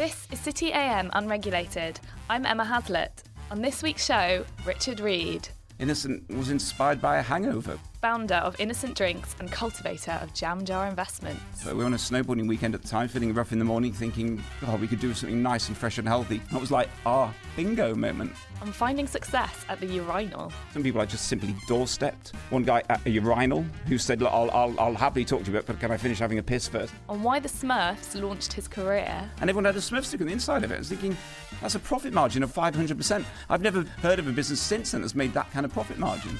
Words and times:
This 0.00 0.26
is 0.32 0.40
City 0.40 0.72
AM 0.72 1.10
Unregulated. 1.12 2.00
I'm 2.30 2.46
Emma 2.46 2.64
Haslett. 2.64 3.22
On 3.50 3.60
this 3.60 3.82
week's 3.82 4.02
show, 4.02 4.46
Richard 4.64 4.98
Reed, 4.98 5.46
Innocent 5.78 6.26
was 6.30 6.48
inspired 6.48 7.02
by 7.02 7.18
a 7.18 7.22
hangover. 7.22 7.78
Founder 8.00 8.36
of 8.36 8.58
Innocent 8.58 8.96
Drinks 8.96 9.36
and 9.40 9.50
cultivator 9.52 10.12
of 10.22 10.32
Jam 10.32 10.64
Jar 10.64 10.86
Investments. 10.86 11.64
But 11.64 11.74
we 11.74 11.80
were 11.80 11.84
on 11.84 11.94
a 11.94 11.98
snowboarding 11.98 12.48
weekend 12.48 12.74
at 12.74 12.82
the 12.82 12.88
time, 12.88 13.08
feeling 13.08 13.34
rough 13.34 13.52
in 13.52 13.58
the 13.58 13.64
morning, 13.64 13.92
thinking, 13.92 14.42
oh, 14.66 14.76
we 14.76 14.88
could 14.88 15.00
do 15.00 15.12
something 15.12 15.42
nice 15.42 15.68
and 15.68 15.76
fresh 15.76 15.98
and 15.98 16.08
healthy. 16.08 16.40
That 16.50 16.60
was 16.60 16.70
like 16.70 16.88
our 17.04 17.32
bingo 17.56 17.94
moment. 17.94 18.32
I'm 18.62 18.72
finding 18.72 19.06
success 19.06 19.64
at 19.68 19.80
the 19.80 19.86
urinal. 19.86 20.52
Some 20.72 20.82
people 20.82 21.00
I 21.00 21.06
just 21.06 21.26
simply 21.26 21.54
doorstepped. 21.68 22.34
One 22.50 22.62
guy 22.62 22.82
at 22.88 23.04
a 23.06 23.10
urinal 23.10 23.64
who 23.86 23.98
said, 23.98 24.20
look, 24.20 24.32
I'll, 24.32 24.50
I'll, 24.50 24.80
I'll 24.80 24.94
happily 24.94 25.24
talk 25.24 25.40
to 25.44 25.50
you, 25.50 25.56
about, 25.56 25.66
but 25.66 25.78
can 25.78 25.90
I 25.90 25.96
finish 25.98 26.18
having 26.18 26.38
a 26.38 26.42
piss 26.42 26.68
first? 26.68 26.94
On 27.08 27.22
why 27.22 27.38
the 27.38 27.48
Smurfs 27.48 28.20
launched 28.20 28.52
his 28.52 28.66
career. 28.66 29.30
And 29.40 29.50
everyone 29.50 29.66
had 29.66 29.76
a 29.76 29.80
Smurf 29.80 30.04
stick 30.04 30.20
on 30.22 30.26
the 30.26 30.32
inside 30.32 30.64
of 30.64 30.72
it. 30.72 30.76
I 30.76 30.78
was 30.78 30.88
thinking, 30.88 31.16
that's 31.60 31.74
a 31.74 31.78
profit 31.78 32.14
margin 32.14 32.42
of 32.42 32.52
500%. 32.52 33.24
I've 33.50 33.62
never 33.62 33.82
heard 34.02 34.18
of 34.18 34.26
a 34.26 34.32
business 34.32 34.60
since 34.60 34.92
then 34.92 35.02
that's 35.02 35.14
made 35.14 35.34
that 35.34 35.50
kind 35.50 35.66
of 35.66 35.72
profit 35.72 35.98
margin. 35.98 36.38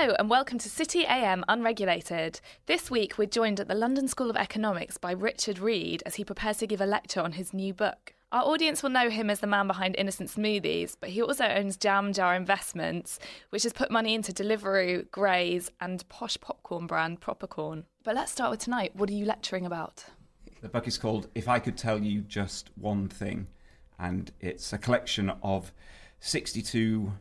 Hello 0.00 0.16
and 0.18 0.30
welcome 0.30 0.56
to 0.56 0.70
City 0.70 1.04
AM 1.04 1.44
Unregulated. 1.46 2.40
This 2.64 2.90
week 2.90 3.18
we're 3.18 3.26
joined 3.26 3.60
at 3.60 3.68
the 3.68 3.74
London 3.74 4.08
School 4.08 4.30
of 4.30 4.36
Economics 4.36 4.96
by 4.96 5.12
Richard 5.12 5.58
Reed 5.58 6.02
as 6.06 6.14
he 6.14 6.24
prepares 6.24 6.56
to 6.56 6.66
give 6.66 6.80
a 6.80 6.86
lecture 6.86 7.20
on 7.20 7.32
his 7.32 7.52
new 7.52 7.74
book. 7.74 8.14
Our 8.32 8.44
audience 8.44 8.82
will 8.82 8.88
know 8.88 9.10
him 9.10 9.28
as 9.28 9.40
the 9.40 9.46
man 9.46 9.66
behind 9.66 9.96
Innocent 9.98 10.30
Smoothies, 10.30 10.96
but 10.98 11.10
he 11.10 11.20
also 11.20 11.44
owns 11.44 11.76
Jam 11.76 12.14
Jar 12.14 12.34
Investments, 12.34 13.18
which 13.50 13.64
has 13.64 13.74
put 13.74 13.90
money 13.90 14.14
into 14.14 14.32
Deliveroo, 14.32 15.10
Graze, 15.10 15.70
and 15.82 16.08
posh 16.08 16.40
popcorn 16.40 16.86
brand 16.86 17.20
Propercorn. 17.20 17.84
But 18.02 18.14
let's 18.14 18.32
start 18.32 18.52
with 18.52 18.60
tonight. 18.60 18.96
What 18.96 19.10
are 19.10 19.12
you 19.12 19.26
lecturing 19.26 19.66
about? 19.66 20.06
The 20.62 20.70
book 20.70 20.88
is 20.88 20.96
called 20.96 21.28
If 21.34 21.46
I 21.46 21.58
Could 21.58 21.76
Tell 21.76 21.98
You 21.98 22.22
Just 22.22 22.70
One 22.74 23.06
Thing, 23.06 23.48
and 23.98 24.32
it's 24.40 24.72
a 24.72 24.78
collection 24.78 25.30
of 25.42 25.72
62 26.20 27.12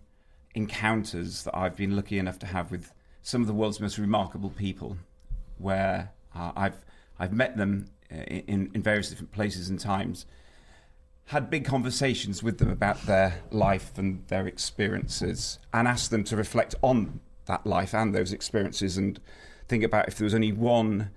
encounters 0.55 1.44
that 1.44 1.55
I've 1.55 1.75
been 1.75 1.95
lucky 1.95 2.17
enough 2.17 2.39
to 2.39 2.45
have 2.47 2.72
with 2.72 2.94
some 3.22 3.42
of 3.42 3.47
the 3.47 3.53
world's 3.53 3.80
most 3.80 3.97
remarkable 3.97 4.50
people, 4.50 4.97
where 5.58 6.11
uh, 6.36 6.52
I've 6.56 6.86
I've 7.17 7.33
met 7.33 7.58
them 7.58 7.88
uh, 8.11 8.23
in 8.23 8.72
in 8.73 8.81
various 8.81 9.09
different 9.09 9.31
places 9.31 9.69
and 9.69 9.80
times, 9.80 10.25
had 11.25 11.50
big 11.50 11.66
conversations 11.66 12.41
with 12.41 12.58
them 12.58 12.69
about 12.69 13.02
their 13.03 13.41
life 13.52 13.97
and 13.97 14.25
their 14.28 14.47
experiences, 14.47 15.59
and 15.73 15.88
asked 15.88 16.11
them 16.11 16.23
to 16.25 16.36
reflect 16.36 16.75
on 16.81 17.19
that 17.45 17.66
life 17.66 17.94
and 17.94 18.13
those 18.13 18.31
experiences 18.31 18.97
and 18.97 19.19
think 19.67 19.84
about 19.84 20.08
if 20.08 20.17
there 20.17 20.25
was 20.25 20.36
only 20.36 20.52
one 20.52 21.09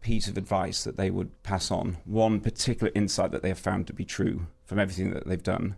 piece 0.00 0.28
of 0.28 0.36
advice 0.36 0.84
that 0.84 0.96
they 0.96 1.10
would 1.10 1.42
pass 1.42 1.70
on, 1.70 1.96
one 2.04 2.40
particular 2.40 2.92
insight 2.94 3.30
that 3.30 3.42
they 3.42 3.48
have 3.48 3.58
found 3.58 3.86
to 3.86 3.92
be 3.92 4.04
true 4.04 4.46
from 4.64 4.78
everything 4.78 5.12
that 5.12 5.26
they've 5.26 5.42
done. 5.42 5.74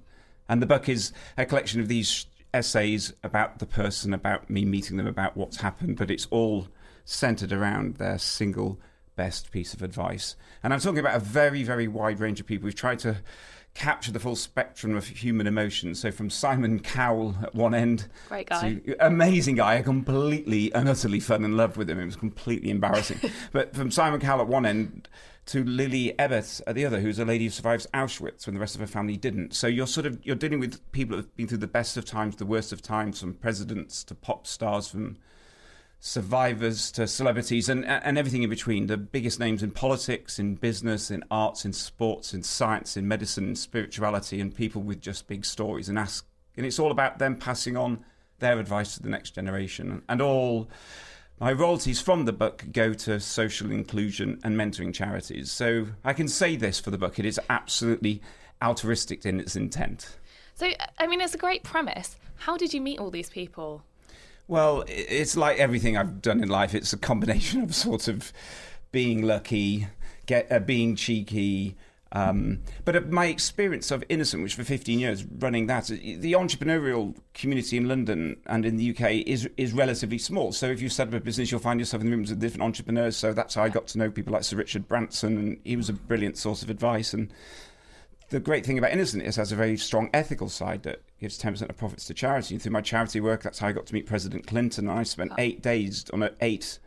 And 0.49 0.61
the 0.61 0.67
book 0.67 0.89
is 0.89 1.13
a 1.37 1.47
collection 1.47 1.81
of 1.81 1.89
these 1.89 2.27
essays 2.59 3.13
about 3.23 3.61
the 3.61 3.67
person, 3.67 4.13
about 4.13 4.51
me 4.51 4.65
meeting 4.65 4.97
them, 4.97 5.07
about 5.07 5.37
what's 5.37 5.59
happened, 5.59 5.97
but 5.97 6.11
it's 6.11 6.27
all 6.31 6.69
centered 7.05 7.53
around 7.53 7.97
their 7.97 8.19
single 8.19 8.79
best 9.17 9.51
piece 9.51 9.73
of 9.73 9.83
advice. 9.83 10.37
And 10.63 10.75
I'm 10.75 10.81
talking 10.81 10.99
about 10.99 11.17
a 11.17 11.21
very, 11.21 11.63
very 11.63 11.89
wide 11.89 12.21
range 12.21 12.41
of 12.41 12.47
people. 12.47 12.67
We've 12.67 12.75
tried 12.75 12.99
to 13.01 13.19
capture 13.75 14.11
the 14.11 14.19
full 14.19 14.35
spectrum 14.35 14.97
of 14.97 15.07
human 15.07 15.47
emotions. 15.47 16.01
So 16.01 16.11
from 16.11 16.31
Simon 16.31 16.81
Cowell 16.81 17.37
at 17.43 17.55
one 17.55 17.75
end, 17.75 18.09
Great 18.29 18.49
guy. 18.49 18.75
to 18.75 18.97
amazing 19.07 19.55
guy. 19.55 19.79
I 19.79 19.83
completely 19.83 20.73
and 20.75 20.89
utterly 20.89 21.21
fell 21.21 21.45
in 21.45 21.57
love 21.57 21.77
with 21.77 21.89
him. 21.89 22.01
It 22.01 22.05
was 22.07 22.17
completely 22.17 22.71
embarrassing. 22.71 23.21
but 23.53 23.75
from 23.75 23.91
Simon 23.93 24.21
Cowell 24.21 24.41
at 24.41 24.49
one 24.49 24.67
end 24.67 25.09
to 25.49 25.65
Lily 25.65 26.17
Ebert 26.19 26.61
at 26.61 26.69
uh, 26.69 26.73
the 26.75 26.85
other, 26.85 27.01
who's 27.01 27.19
a 27.19 27.25
lady 27.25 27.45
who 27.45 27.51
survives 27.51 27.87
Auschwitz 27.95 28.47
when 28.47 28.55
the 28.55 28.61
rest 28.61 28.75
of 28.75 28.83
her 28.83 28.87
family 28.87 29.17
didn't. 29.17 29.55
So 29.55 29.67
you're 29.67 29.87
sort 29.87 30.05
of 30.05 30.25
you're 30.25 30.37
dealing 30.37 30.61
with 30.61 30.93
people 30.93 31.17
that 31.17 31.25
have 31.25 31.37
been 31.37 31.49
through 31.49 31.59
the 31.59 31.67
best 31.67 31.97
of 31.97 32.05
times, 32.05 32.37
the 32.37 32.45
worst 32.45 32.71
of 32.71 32.83
times, 32.83 33.21
from 33.21 33.33
presidents 33.33 34.05
to 34.05 34.15
pop 34.15 34.47
stars, 34.47 34.89
from 34.89 35.17
survivors 36.01 36.93
to 36.93 37.09
celebrities 37.09 37.69
and, 37.69 37.85
and 37.87 38.19
everything 38.19 38.43
in 38.43 38.51
between. 38.51 38.89
The 38.89 38.99
biggest 38.99 39.41
names 39.41 39.63
in 39.63 39.71
politics, 39.71 40.39
in 40.39 40.57
business, 40.57 41.11
in 41.11 41.25
arts, 41.31 41.65
in 41.65 41.73
sports, 41.73 42.35
in 42.35 42.43
science, 42.43 42.95
in 42.99 43.09
medicine, 43.09 43.49
in 43.49 43.57
spirituality, 43.57 44.43
and 44.43 44.55
people 44.55 44.83
with 44.83 45.01
just 45.01 45.29
big 45.29 45.47
stories. 45.47 45.89
And 45.89 45.99
ask, 45.99 46.27
and 46.59 46.67
it's 46.67 46.79
all 46.79 46.91
about 46.91 47.19
them 47.19 47.37
passing 47.37 47.75
on 47.75 48.05
their 48.39 48.59
advice 48.59 48.97
to 48.97 49.03
the 49.03 49.09
next 49.09 49.31
generation. 49.31 50.03
And 50.11 50.21
all 50.21 50.69
my 51.41 51.53
royalties 51.53 52.01
from 52.01 52.25
the 52.25 52.33
book 52.33 52.65
go 52.73 52.93
to 52.93 53.21
social 53.21 53.71
inclusion 53.71 54.41
and 54.43 54.57
mentoring 54.57 54.93
charities. 54.93 55.51
So 55.51 55.89
I 56.05 56.13
can 56.13 56.29
say 56.29 56.57
this 56.57 56.81
for 56.81 56.91
the 56.91 56.99
book: 56.99 57.19
it 57.19 57.25
is 57.25 57.41
absolutely 57.49 58.23
altruistic 58.63 59.25
in 59.25 59.41
its 59.41 59.57
intent. 59.57 60.17
So, 60.55 60.69
I 60.99 61.07
mean, 61.07 61.21
it's 61.21 61.35
a 61.35 61.39
great 61.39 61.63
premise. 61.63 62.17
How 62.37 62.57
did 62.57 62.75
you 62.75 62.81
meet 62.81 62.99
all 62.99 63.11
these 63.11 63.31
people? 63.31 63.85
Well, 64.49 64.85
it's 64.89 65.37
like 65.37 65.59
everything 65.59 65.97
I've 65.97 66.23
done 66.23 66.43
in 66.43 66.49
life. 66.49 66.75
It's 66.75 66.93
a 66.93 66.99
combination 66.99 67.63
of 67.63 67.75
sort 67.75 68.09
of 68.09 68.33
being 68.91 69.23
lucky, 69.23 69.89
get 70.27 70.51
uh, 70.51 70.59
being 70.59 70.97
cheeky. 70.97 71.77
Um, 72.13 72.61
but 72.85 72.97
uh, 72.97 73.01
my 73.03 73.27
experience 73.27 73.91
of 73.91 74.03
Innocent, 74.09 74.43
which 74.43 74.55
for 74.55 74.65
15 74.65 74.99
years 74.99 75.25
running 75.25 75.67
that, 75.67 75.91
uh, 75.91 75.95
the 75.95 76.33
entrepreneurial 76.33 77.15
community 77.35 77.77
in 77.77 77.87
London 77.87 78.41
and 78.47 78.65
in 78.65 78.77
the 78.77 78.91
UK 78.91 79.27
is 79.27 79.49
is 79.57 79.73
relatively 79.73 80.19
small. 80.19 80.53
So 80.53 80.67
if 80.67 80.81
you 80.81 80.89
set 80.89 81.09
up 81.09 81.15
a 81.15 81.21
business, 81.21 81.51
you'll 81.51 81.61
find 81.61 81.79
yourself 81.79 82.03
in 82.03 82.11
the 82.11 82.17
rooms 82.17 82.31
with 82.31 82.41
different 82.41 82.63
entrepreneurs. 82.63 83.17
So 83.17 83.33
that's 83.33 83.55
how 83.55 83.63
I 83.63 83.69
got 83.69 83.87
to 83.89 83.99
know 83.99 84.11
people 84.11 84.33
like 84.33 84.45
Sir 84.45 84.57
Richard 84.57 84.89
Branson, 84.89 85.37
and 85.37 85.61
he 85.65 85.77
was 85.77 85.89
a 85.89 85.93
brilliant 85.93 86.39
source 86.39 86.63
of 86.63 86.71
advice. 86.71 87.13
And 87.13 87.31
the 88.31 88.41
great 88.41 88.65
thing 88.65 88.79
about 88.79 88.93
Innocent 88.93 89.23
is 89.23 89.37
it 89.37 89.41
has 89.41 89.53
a 89.53 89.57
very 89.57 89.77
strong 89.77 90.09
ethical 90.15 90.49
side 90.49 90.83
that 90.85 91.03
gives 91.21 91.39
10% 91.39 91.69
of 91.69 91.77
profits 91.77 92.07
to 92.07 92.15
charity. 92.15 92.55
And 92.55 92.63
through 92.63 92.73
my 92.73 92.81
charity 92.81 93.21
work, 93.21 93.43
that's 93.43 93.59
how 93.59 93.69
I 93.69 93.73
got 93.73 93.87
to 93.87 93.95
meet 93.95 94.07
President 94.07 94.47
Clinton. 94.47 94.89
And 94.89 94.99
I 94.99 95.03
spent 95.03 95.33
eight 95.39 95.63
days 95.63 96.05
on 96.13 96.23
an 96.23 96.35
eight 96.41 96.79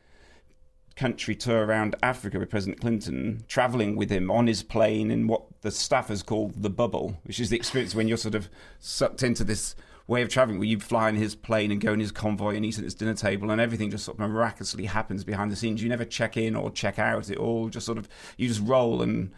country 0.95 1.35
tour 1.35 1.65
around 1.65 1.95
Africa 2.03 2.39
with 2.39 2.49
President 2.49 2.79
Clinton, 2.81 3.43
traveling 3.47 3.95
with 3.95 4.09
him 4.09 4.29
on 4.29 4.47
his 4.47 4.63
plane 4.63 5.11
in 5.11 5.27
what 5.27 5.43
the 5.61 5.69
staffers 5.69 6.25
call 6.25 6.51
the 6.55 6.69
bubble, 6.69 7.17
which 7.23 7.39
is 7.39 7.49
the 7.49 7.55
experience 7.55 7.95
when 7.95 8.07
you're 8.07 8.17
sort 8.17 8.35
of 8.35 8.49
sucked 8.79 9.23
into 9.23 9.43
this 9.43 9.75
way 10.07 10.21
of 10.21 10.29
traveling 10.29 10.59
where 10.59 10.67
you 10.67 10.79
fly 10.79 11.07
in 11.09 11.15
his 11.15 11.35
plane 11.35 11.71
and 11.71 11.79
go 11.79 11.93
in 11.93 11.99
his 11.99 12.11
convoy 12.11 12.55
and 12.55 12.65
eat 12.65 12.77
at 12.77 12.83
his 12.83 12.93
dinner 12.93 13.13
table 13.13 13.49
and 13.49 13.61
everything 13.61 13.89
just 13.89 14.03
sort 14.03 14.19
of 14.19 14.29
miraculously 14.29 14.85
happens 14.85 15.23
behind 15.23 15.51
the 15.51 15.55
scenes. 15.55 15.81
You 15.81 15.89
never 15.89 16.03
check 16.05 16.35
in 16.35 16.55
or 16.55 16.69
check 16.69 16.99
out. 16.99 17.29
It 17.29 17.37
all 17.37 17.69
just 17.69 17.85
sort 17.85 17.97
of 17.97 18.09
you 18.35 18.47
just 18.47 18.61
roll 18.61 19.01
and 19.01 19.31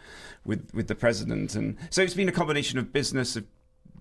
with 0.44 0.70
with 0.74 0.88
the 0.88 0.94
president 0.94 1.54
and 1.54 1.76
so 1.90 2.02
it's 2.02 2.14
been 2.14 2.28
a 2.28 2.32
combination 2.32 2.78
of 2.78 2.92
business 2.92 3.36
of 3.36 3.44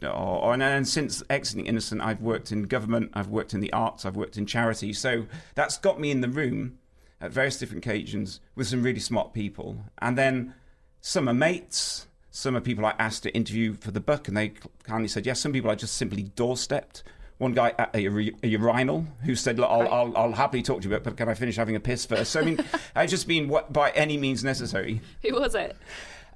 or, 0.02 0.54
and, 0.54 0.62
and 0.62 0.88
since 0.88 1.24
exiting 1.30 1.66
Innocent, 1.66 2.02
I've 2.02 2.22
worked 2.22 2.52
in 2.52 2.64
government, 2.64 3.12
I've 3.14 3.30
worked 3.30 3.54
in 3.54 3.62
the 3.62 3.72
arts, 3.72 4.06
I've 4.06 4.18
worked 4.18 4.38
in 4.38 4.46
charity. 4.46 4.92
So 4.92 5.28
that's 5.56 5.78
got 5.78 5.98
me 5.98 6.12
in 6.12 6.20
the 6.20 6.28
room 6.28 6.80
at 7.24 7.32
various 7.32 7.58
different 7.58 7.84
occasions 7.86 8.42
with 8.54 8.68
some 8.68 8.84
really 8.84 9.00
smart 9.00 9.34
people. 9.34 9.78
And 10.00 10.18
then 10.18 10.54
some 11.00 11.30
are 11.30 11.34
mates, 11.34 12.08
some 12.30 12.56
are 12.56 12.62
people 12.62 12.86
I 12.86 12.94
asked 13.00 13.24
to 13.24 13.34
interview 13.34 13.74
for 13.76 13.92
the 13.92 14.02
book, 14.02 14.28
and 14.28 14.36
they 14.36 14.54
kindly 14.84 15.08
said 15.08 15.26
yes. 15.26 15.40
Some 15.40 15.54
people 15.54 15.72
I 15.72 15.76
just 15.76 15.96
simply 15.96 16.26
doorstepped. 16.36 17.04
One 17.38 17.54
guy 17.54 17.74
at 17.80 17.96
a, 17.96 18.08
a 18.44 18.48
urinal 18.48 19.08
who 19.24 19.36
said, 19.36 19.58
Look, 19.58 19.70
I'll, 19.70 19.88
I'll, 19.88 20.18
I'll 20.18 20.32
happily 20.34 20.62
talk 20.62 20.82
to 20.82 20.90
you, 20.90 21.00
but 21.00 21.16
can 21.16 21.30
I 21.30 21.34
finish 21.34 21.56
having 21.56 21.76
a 21.76 21.80
piss 21.80 22.06
first? 22.06 22.32
So, 22.32 22.42
I 22.42 22.44
mean, 22.44 22.60
I've 22.96 23.10
just 23.10 23.28
been 23.28 23.48
what, 23.48 23.72
by 23.72 23.92
any 23.92 24.18
means 24.18 24.44
necessary. 24.44 25.02
Who 25.22 25.34
was 25.34 25.56
it? 25.56 25.78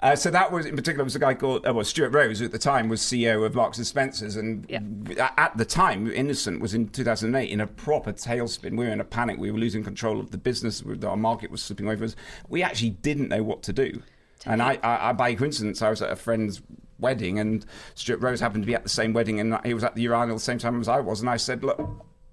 Uh, 0.02 0.16
so 0.16 0.30
that 0.30 0.52
was 0.52 0.66
in 0.68 0.76
particular 0.76 1.04
was 1.04 1.16
a 1.16 1.20
guy 1.20 1.34
called 1.34 1.66
uh, 1.66 1.74
well 1.74 1.84
Stuart 1.84 2.10
Rose 2.14 2.38
who 2.40 2.46
at 2.46 2.52
the 2.52 2.60
time 2.60 2.88
was 2.88 3.02
CEO 3.02 3.44
of 3.46 3.56
Marks 3.56 3.78
and 3.80 3.88
Spencers 3.88 4.36
and 4.36 4.66
Yeah. 4.70 5.32
at 5.38 5.58
the 5.58 5.66
time 5.66 6.12
Innocent 6.12 6.62
was 6.62 6.74
in 6.76 6.88
2008 6.90 7.50
in 7.50 7.60
a 7.62 7.66
proper 7.68 8.14
tailspin 8.14 8.78
we 8.78 8.86
were 8.86 8.92
in 8.92 9.02
a 9.02 9.04
panic 9.04 9.40
we 9.40 9.50
were 9.50 9.58
losing 9.58 9.84
control 9.84 10.20
of 10.20 10.30
the 10.30 10.38
business 10.38 10.84
our 11.04 11.18
market 11.18 11.50
was 11.50 11.64
slipping 11.64 11.90
over 11.90 12.06
us 12.06 12.16
we 12.48 12.62
actually 12.62 12.92
didn't 12.92 13.30
know 13.30 13.42
what 13.42 13.64
to 13.64 13.74
do 13.74 14.04
and 14.46 14.62
I, 14.62 14.78
I, 14.84 15.10
I 15.10 15.14
by 15.14 15.34
coincidence 15.34 15.82
I 15.82 15.90
was 15.90 16.02
at 16.04 16.12
a 16.12 16.16
friend's 16.16 16.62
wedding 17.00 17.40
and 17.40 17.66
Stuart 17.96 18.22
Rose 18.22 18.40
happened 18.40 18.64
to 18.64 18.68
be 18.68 18.76
at 18.76 18.84
the 18.84 18.90
same 18.90 19.14
wedding 19.14 19.40
and 19.40 19.58
he 19.66 19.74
was 19.74 19.84
at 19.84 19.96
the 19.96 20.04
urinal 20.04 20.30
at 20.36 20.38
the 20.38 20.40
same 20.44 20.60
time 20.60 20.80
as 20.80 20.88
I 20.88 21.00
was 21.00 21.22
and 21.22 21.30
I 21.30 21.38
said 21.38 21.64
look 21.64 21.80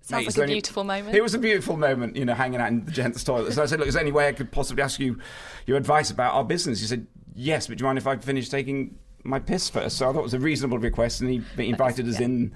Sounds 0.06 0.26
mate, 0.26 0.36
like 0.36 0.48
a 0.50 0.52
beautiful 0.52 0.84
moment. 0.84 1.16
it 1.16 1.22
was 1.22 1.32
a 1.32 1.38
beautiful 1.38 1.78
moment, 1.78 2.14
you 2.14 2.26
know, 2.26 2.34
hanging 2.34 2.60
out 2.60 2.68
in 2.68 2.84
the 2.84 2.90
gents' 2.92 3.24
toilet. 3.24 3.54
So 3.54 3.62
I 3.62 3.64
said, 3.64 3.78
"Look, 3.78 3.88
is 3.88 3.94
there 3.94 4.02
any 4.02 4.12
way 4.12 4.28
I 4.28 4.32
could 4.32 4.52
possibly 4.52 4.82
ask 4.82 5.00
you 5.00 5.18
your 5.66 5.78
advice 5.78 6.10
about 6.10 6.34
our 6.34 6.44
business?" 6.44 6.80
He 6.82 6.86
said, 6.86 7.06
"Yes, 7.34 7.66
but 7.66 7.78
do 7.78 7.82
you 7.82 7.86
mind 7.86 7.98
if 7.98 8.06
I 8.06 8.16
finish 8.16 8.48
taking 8.48 8.98
my 9.22 9.38
piss 9.38 9.68
first? 9.68 9.96
So 9.96 10.08
I 10.08 10.12
thought 10.12 10.20
it 10.20 10.22
was 10.22 10.34
a 10.34 10.40
reasonable 10.40 10.78
request, 10.78 11.20
and 11.20 11.30
he 11.30 11.68
invited 11.68 12.08
us 12.08 12.20
yeah. 12.20 12.26
in, 12.26 12.52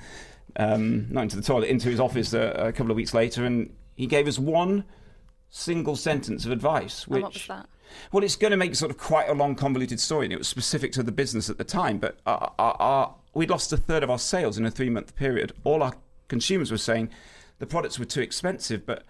um, 0.57 1.07
not 1.11 1.23
into 1.23 1.37
the 1.37 1.43
toilet, 1.43 1.69
into 1.69 1.89
his 1.89 2.01
office 2.01 2.33
a, 2.33 2.51
a 2.69 2.73
couple 2.73 2.91
of 2.91 2.97
weeks 2.97 3.15
later, 3.15 3.45
and 3.45 3.75
he 3.97 4.07
gave 4.07 4.29
us 4.29 4.39
one 4.39 4.85
single 5.51 5.97
sentence 5.97 6.45
of 6.45 6.53
advice, 6.53 7.05
And 7.05 7.23
what 7.23 7.33
was 7.33 7.47
that? 7.47 7.67
well, 8.13 8.23
it's 8.23 8.37
going 8.37 8.51
to 8.51 8.57
make 8.57 8.75
sort 8.75 8.91
of 8.91 8.99
quite 8.99 9.29
a 9.29 9.35
long, 9.35 9.55
convoluted 9.55 10.01
story, 10.01 10.27
and 10.27 10.33
it 10.33 10.39
was 10.39 10.49
specific 10.49 10.93
to 10.93 11.03
the 11.03 11.13
business 11.13 11.49
at 11.51 11.59
the 11.59 11.65
time. 11.65 11.99
But 11.99 12.19
our, 12.27 12.53
our, 12.59 12.77
our, 12.79 13.15
we'd 13.35 13.51
lost 13.51 13.73
a 13.73 13.77
third 13.77 14.03
of 14.03 14.11
our 14.11 14.19
sales 14.19 14.59
in 14.59 14.67
a 14.67 14.71
three-month 14.71 15.17
period. 15.17 15.53
All 15.65 15.83
our 15.83 15.95
consumers 16.29 16.71
were 16.71 16.79
saying 16.79 17.11
the 17.59 17.67
products 17.67 17.99
were 17.99 18.05
too 18.05 18.21
expensive, 18.21 18.87
but 18.87 19.05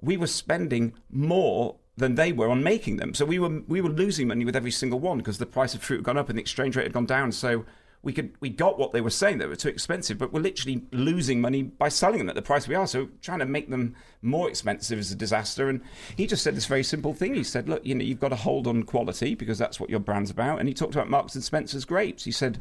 we 0.00 0.16
were 0.16 0.26
spending 0.26 0.94
more 1.10 1.76
than 1.96 2.16
they 2.16 2.32
were 2.32 2.48
on 2.48 2.62
making 2.62 2.96
them. 2.96 3.14
So 3.14 3.24
we 3.24 3.38
were 3.38 3.62
we 3.68 3.80
were 3.80 3.90
losing 3.90 4.28
money 4.28 4.44
with 4.44 4.56
every 4.56 4.70
single 4.72 5.00
one 5.00 5.18
because 5.18 5.38
the 5.38 5.46
price 5.46 5.74
of 5.74 5.82
fruit 5.82 5.98
had 5.98 6.04
gone 6.04 6.18
up 6.18 6.28
and 6.28 6.38
the 6.38 6.42
exchange 6.42 6.76
rate 6.76 6.84
had 6.84 6.92
gone 6.92 7.06
down. 7.06 7.32
So 7.32 7.64
we 8.02 8.12
could 8.12 8.34
we 8.40 8.50
got 8.50 8.78
what 8.78 8.92
they 8.92 9.00
were 9.00 9.10
saying 9.10 9.38
they 9.38 9.46
were 9.46 9.56
too 9.56 9.68
expensive, 9.68 10.18
but 10.18 10.32
we're 10.32 10.40
literally 10.40 10.82
losing 10.92 11.40
money 11.40 11.62
by 11.62 11.88
selling 11.88 12.18
them 12.18 12.28
at 12.28 12.34
the 12.34 12.42
price 12.42 12.68
we 12.68 12.74
are. 12.74 12.86
So 12.86 13.08
trying 13.22 13.38
to 13.38 13.46
make 13.46 13.70
them 13.70 13.94
more 14.22 14.48
expensive 14.48 14.98
is 14.98 15.10
a 15.10 15.16
disaster. 15.16 15.68
And 15.68 15.80
he 16.16 16.26
just 16.26 16.42
said 16.42 16.56
this 16.56 16.66
very 16.66 16.82
simple 16.82 17.14
thing. 17.14 17.34
He 17.34 17.44
said, 17.44 17.68
look, 17.68 17.84
you 17.86 17.94
know, 17.94 18.04
you've 18.04 18.20
got 18.20 18.28
to 18.28 18.36
hold 18.36 18.66
on 18.66 18.82
quality 18.82 19.34
because 19.34 19.58
that's 19.58 19.80
what 19.80 19.88
your 19.88 20.00
brand's 20.00 20.30
about. 20.30 20.58
And 20.58 20.68
he 20.68 20.74
talked 20.74 20.94
about 20.94 21.08
Marks 21.08 21.34
and 21.34 21.42
Spencer's 21.42 21.84
grapes. 21.84 22.24
He 22.24 22.32
said, 22.32 22.58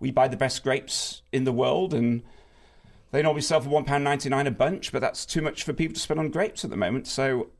we 0.00 0.10
buy 0.10 0.28
the 0.28 0.36
best 0.36 0.62
grapes 0.62 1.22
in 1.32 1.44
the 1.44 1.52
world 1.52 1.92
and 1.92 2.22
they 3.12 3.22
normally 3.22 3.42
sell 3.42 3.60
for 3.60 3.68
one 3.68 3.84
pound 3.84 4.04
ninety 4.04 4.28
nine 4.28 4.46
a 4.46 4.50
bunch, 4.50 4.92
but 4.92 5.00
that's 5.00 5.24
too 5.24 5.40
much 5.42 5.62
for 5.62 5.72
people 5.72 5.94
to 5.94 6.00
spend 6.00 6.20
on 6.20 6.30
grapes 6.30 6.64
at 6.64 6.70
the 6.70 6.76
moment. 6.76 7.06
So 7.06 7.50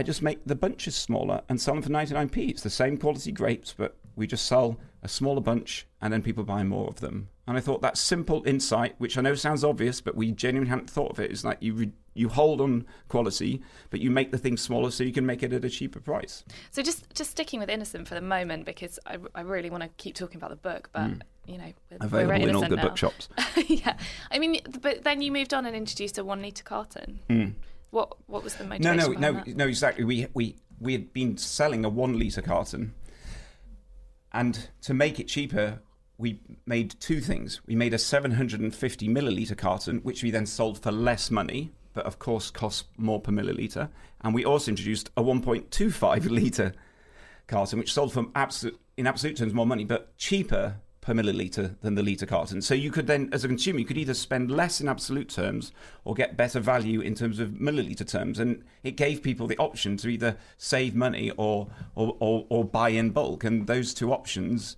I 0.00 0.02
just 0.02 0.22
make 0.22 0.42
the 0.46 0.54
bunches 0.54 0.96
smaller 0.96 1.42
and 1.46 1.60
sell 1.60 1.74
them 1.74 1.82
for 1.82 1.90
99p. 1.90 2.48
It's 2.48 2.62
the 2.62 2.70
same 2.70 2.96
quality 2.96 3.32
grapes, 3.32 3.74
but 3.76 3.98
we 4.16 4.26
just 4.26 4.46
sell 4.46 4.78
a 5.02 5.08
smaller 5.08 5.42
bunch 5.42 5.86
and 6.00 6.10
then 6.10 6.22
people 6.22 6.42
buy 6.42 6.62
more 6.62 6.88
of 6.88 7.00
them. 7.00 7.28
And 7.46 7.58
I 7.58 7.60
thought 7.60 7.82
that 7.82 7.98
simple 7.98 8.42
insight, 8.46 8.94
which 8.96 9.18
I 9.18 9.20
know 9.20 9.34
sounds 9.34 9.62
obvious, 9.62 10.00
but 10.00 10.16
we 10.16 10.32
genuinely 10.32 10.70
hadn't 10.70 10.88
thought 10.88 11.10
of 11.10 11.20
it, 11.20 11.30
is 11.30 11.44
like 11.44 11.58
you 11.60 11.74
re- 11.74 11.92
you 12.14 12.30
hold 12.30 12.62
on 12.62 12.86
quality, 13.08 13.60
but 13.90 14.00
you 14.00 14.10
make 14.10 14.32
the 14.32 14.38
thing 14.38 14.56
smaller 14.56 14.90
so 14.90 15.04
you 15.04 15.12
can 15.12 15.26
make 15.26 15.42
it 15.42 15.52
at 15.52 15.66
a 15.66 15.68
cheaper 15.68 16.00
price. 16.00 16.46
So 16.70 16.80
just 16.80 17.12
just 17.12 17.30
sticking 17.30 17.60
with 17.60 17.68
Innocent 17.68 18.08
for 18.08 18.14
the 18.14 18.22
moment, 18.22 18.64
because 18.64 18.98
I, 19.04 19.18
I 19.34 19.42
really 19.42 19.68
want 19.68 19.82
to 19.82 19.90
keep 19.98 20.14
talking 20.14 20.38
about 20.38 20.48
the 20.48 20.56
book, 20.56 20.88
but 20.94 21.10
mm. 21.10 21.20
you 21.44 21.58
know, 21.58 21.72
we're, 21.90 22.22
available 22.22 22.48
in 22.48 22.56
all 22.56 22.62
good 22.62 22.76
now. 22.76 22.88
bookshops. 22.88 23.28
yeah, 23.66 23.98
I 24.30 24.38
mean, 24.38 24.60
but 24.80 25.04
then 25.04 25.20
you 25.20 25.30
moved 25.30 25.52
on 25.52 25.66
and 25.66 25.76
introduced 25.76 26.16
a 26.16 26.24
one 26.24 26.40
liter 26.40 26.64
carton. 26.64 27.20
Mm. 27.28 27.52
What 27.90 28.16
what 28.26 28.42
was 28.42 28.54
the 28.54 28.64
motivation? 28.64 28.96
No, 28.96 29.06
no, 29.06 29.32
no, 29.32 29.32
that? 29.44 29.56
no. 29.56 29.66
Exactly. 29.66 30.04
We 30.04 30.26
we 30.34 30.56
we 30.78 30.92
had 30.92 31.12
been 31.12 31.36
selling 31.36 31.84
a 31.84 31.88
one 31.88 32.18
liter 32.18 32.42
carton 32.42 32.94
and 34.32 34.68
to 34.82 34.94
make 34.94 35.18
it 35.18 35.28
cheaper, 35.28 35.80
we 36.18 36.40
made 36.66 36.94
two 37.00 37.20
things. 37.20 37.60
We 37.66 37.74
made 37.74 37.94
a 37.94 37.98
750 37.98 39.08
milliliter 39.08 39.56
carton, 39.56 39.98
which 39.98 40.22
we 40.22 40.30
then 40.30 40.46
sold 40.46 40.80
for 40.82 40.92
less 40.92 41.30
money, 41.30 41.72
but 41.94 42.06
of 42.06 42.18
course 42.18 42.50
cost 42.50 42.86
more 42.96 43.20
per 43.20 43.32
milliliter. 43.32 43.88
And 44.20 44.34
we 44.34 44.44
also 44.44 44.70
introduced 44.70 45.10
a 45.16 45.22
1.25 45.22 46.30
liter 46.30 46.74
carton, 47.48 47.78
which 47.78 47.92
sold 47.92 48.12
for 48.12 48.26
absolute, 48.34 48.78
in 48.96 49.06
absolute 49.06 49.36
terms 49.36 49.54
more 49.54 49.66
money, 49.66 49.84
but 49.84 50.16
cheaper 50.16 50.76
per 51.10 51.22
milliliter 51.22 51.74
than 51.80 51.96
the 51.96 52.02
liter 52.02 52.26
carton. 52.26 52.62
So 52.62 52.72
you 52.74 52.92
could 52.92 53.08
then, 53.08 53.30
as 53.32 53.42
a 53.42 53.48
consumer, 53.48 53.80
you 53.80 53.84
could 53.84 53.98
either 53.98 54.14
spend 54.14 54.50
less 54.50 54.80
in 54.80 54.88
absolute 54.88 55.28
terms 55.28 55.72
or 56.04 56.14
get 56.14 56.36
better 56.36 56.60
value 56.60 57.00
in 57.00 57.16
terms 57.16 57.40
of 57.40 57.50
milliliter 57.50 58.06
terms. 58.06 58.38
And 58.38 58.62
it 58.84 58.92
gave 58.92 59.22
people 59.22 59.48
the 59.48 59.58
option 59.58 59.96
to 59.98 60.08
either 60.08 60.36
save 60.56 60.94
money 60.94 61.32
or 61.36 61.68
or, 61.96 62.16
or, 62.20 62.46
or 62.48 62.64
buy 62.64 62.90
in 62.90 63.10
bulk. 63.10 63.42
And 63.42 63.66
those 63.66 63.92
two 63.92 64.12
options 64.12 64.76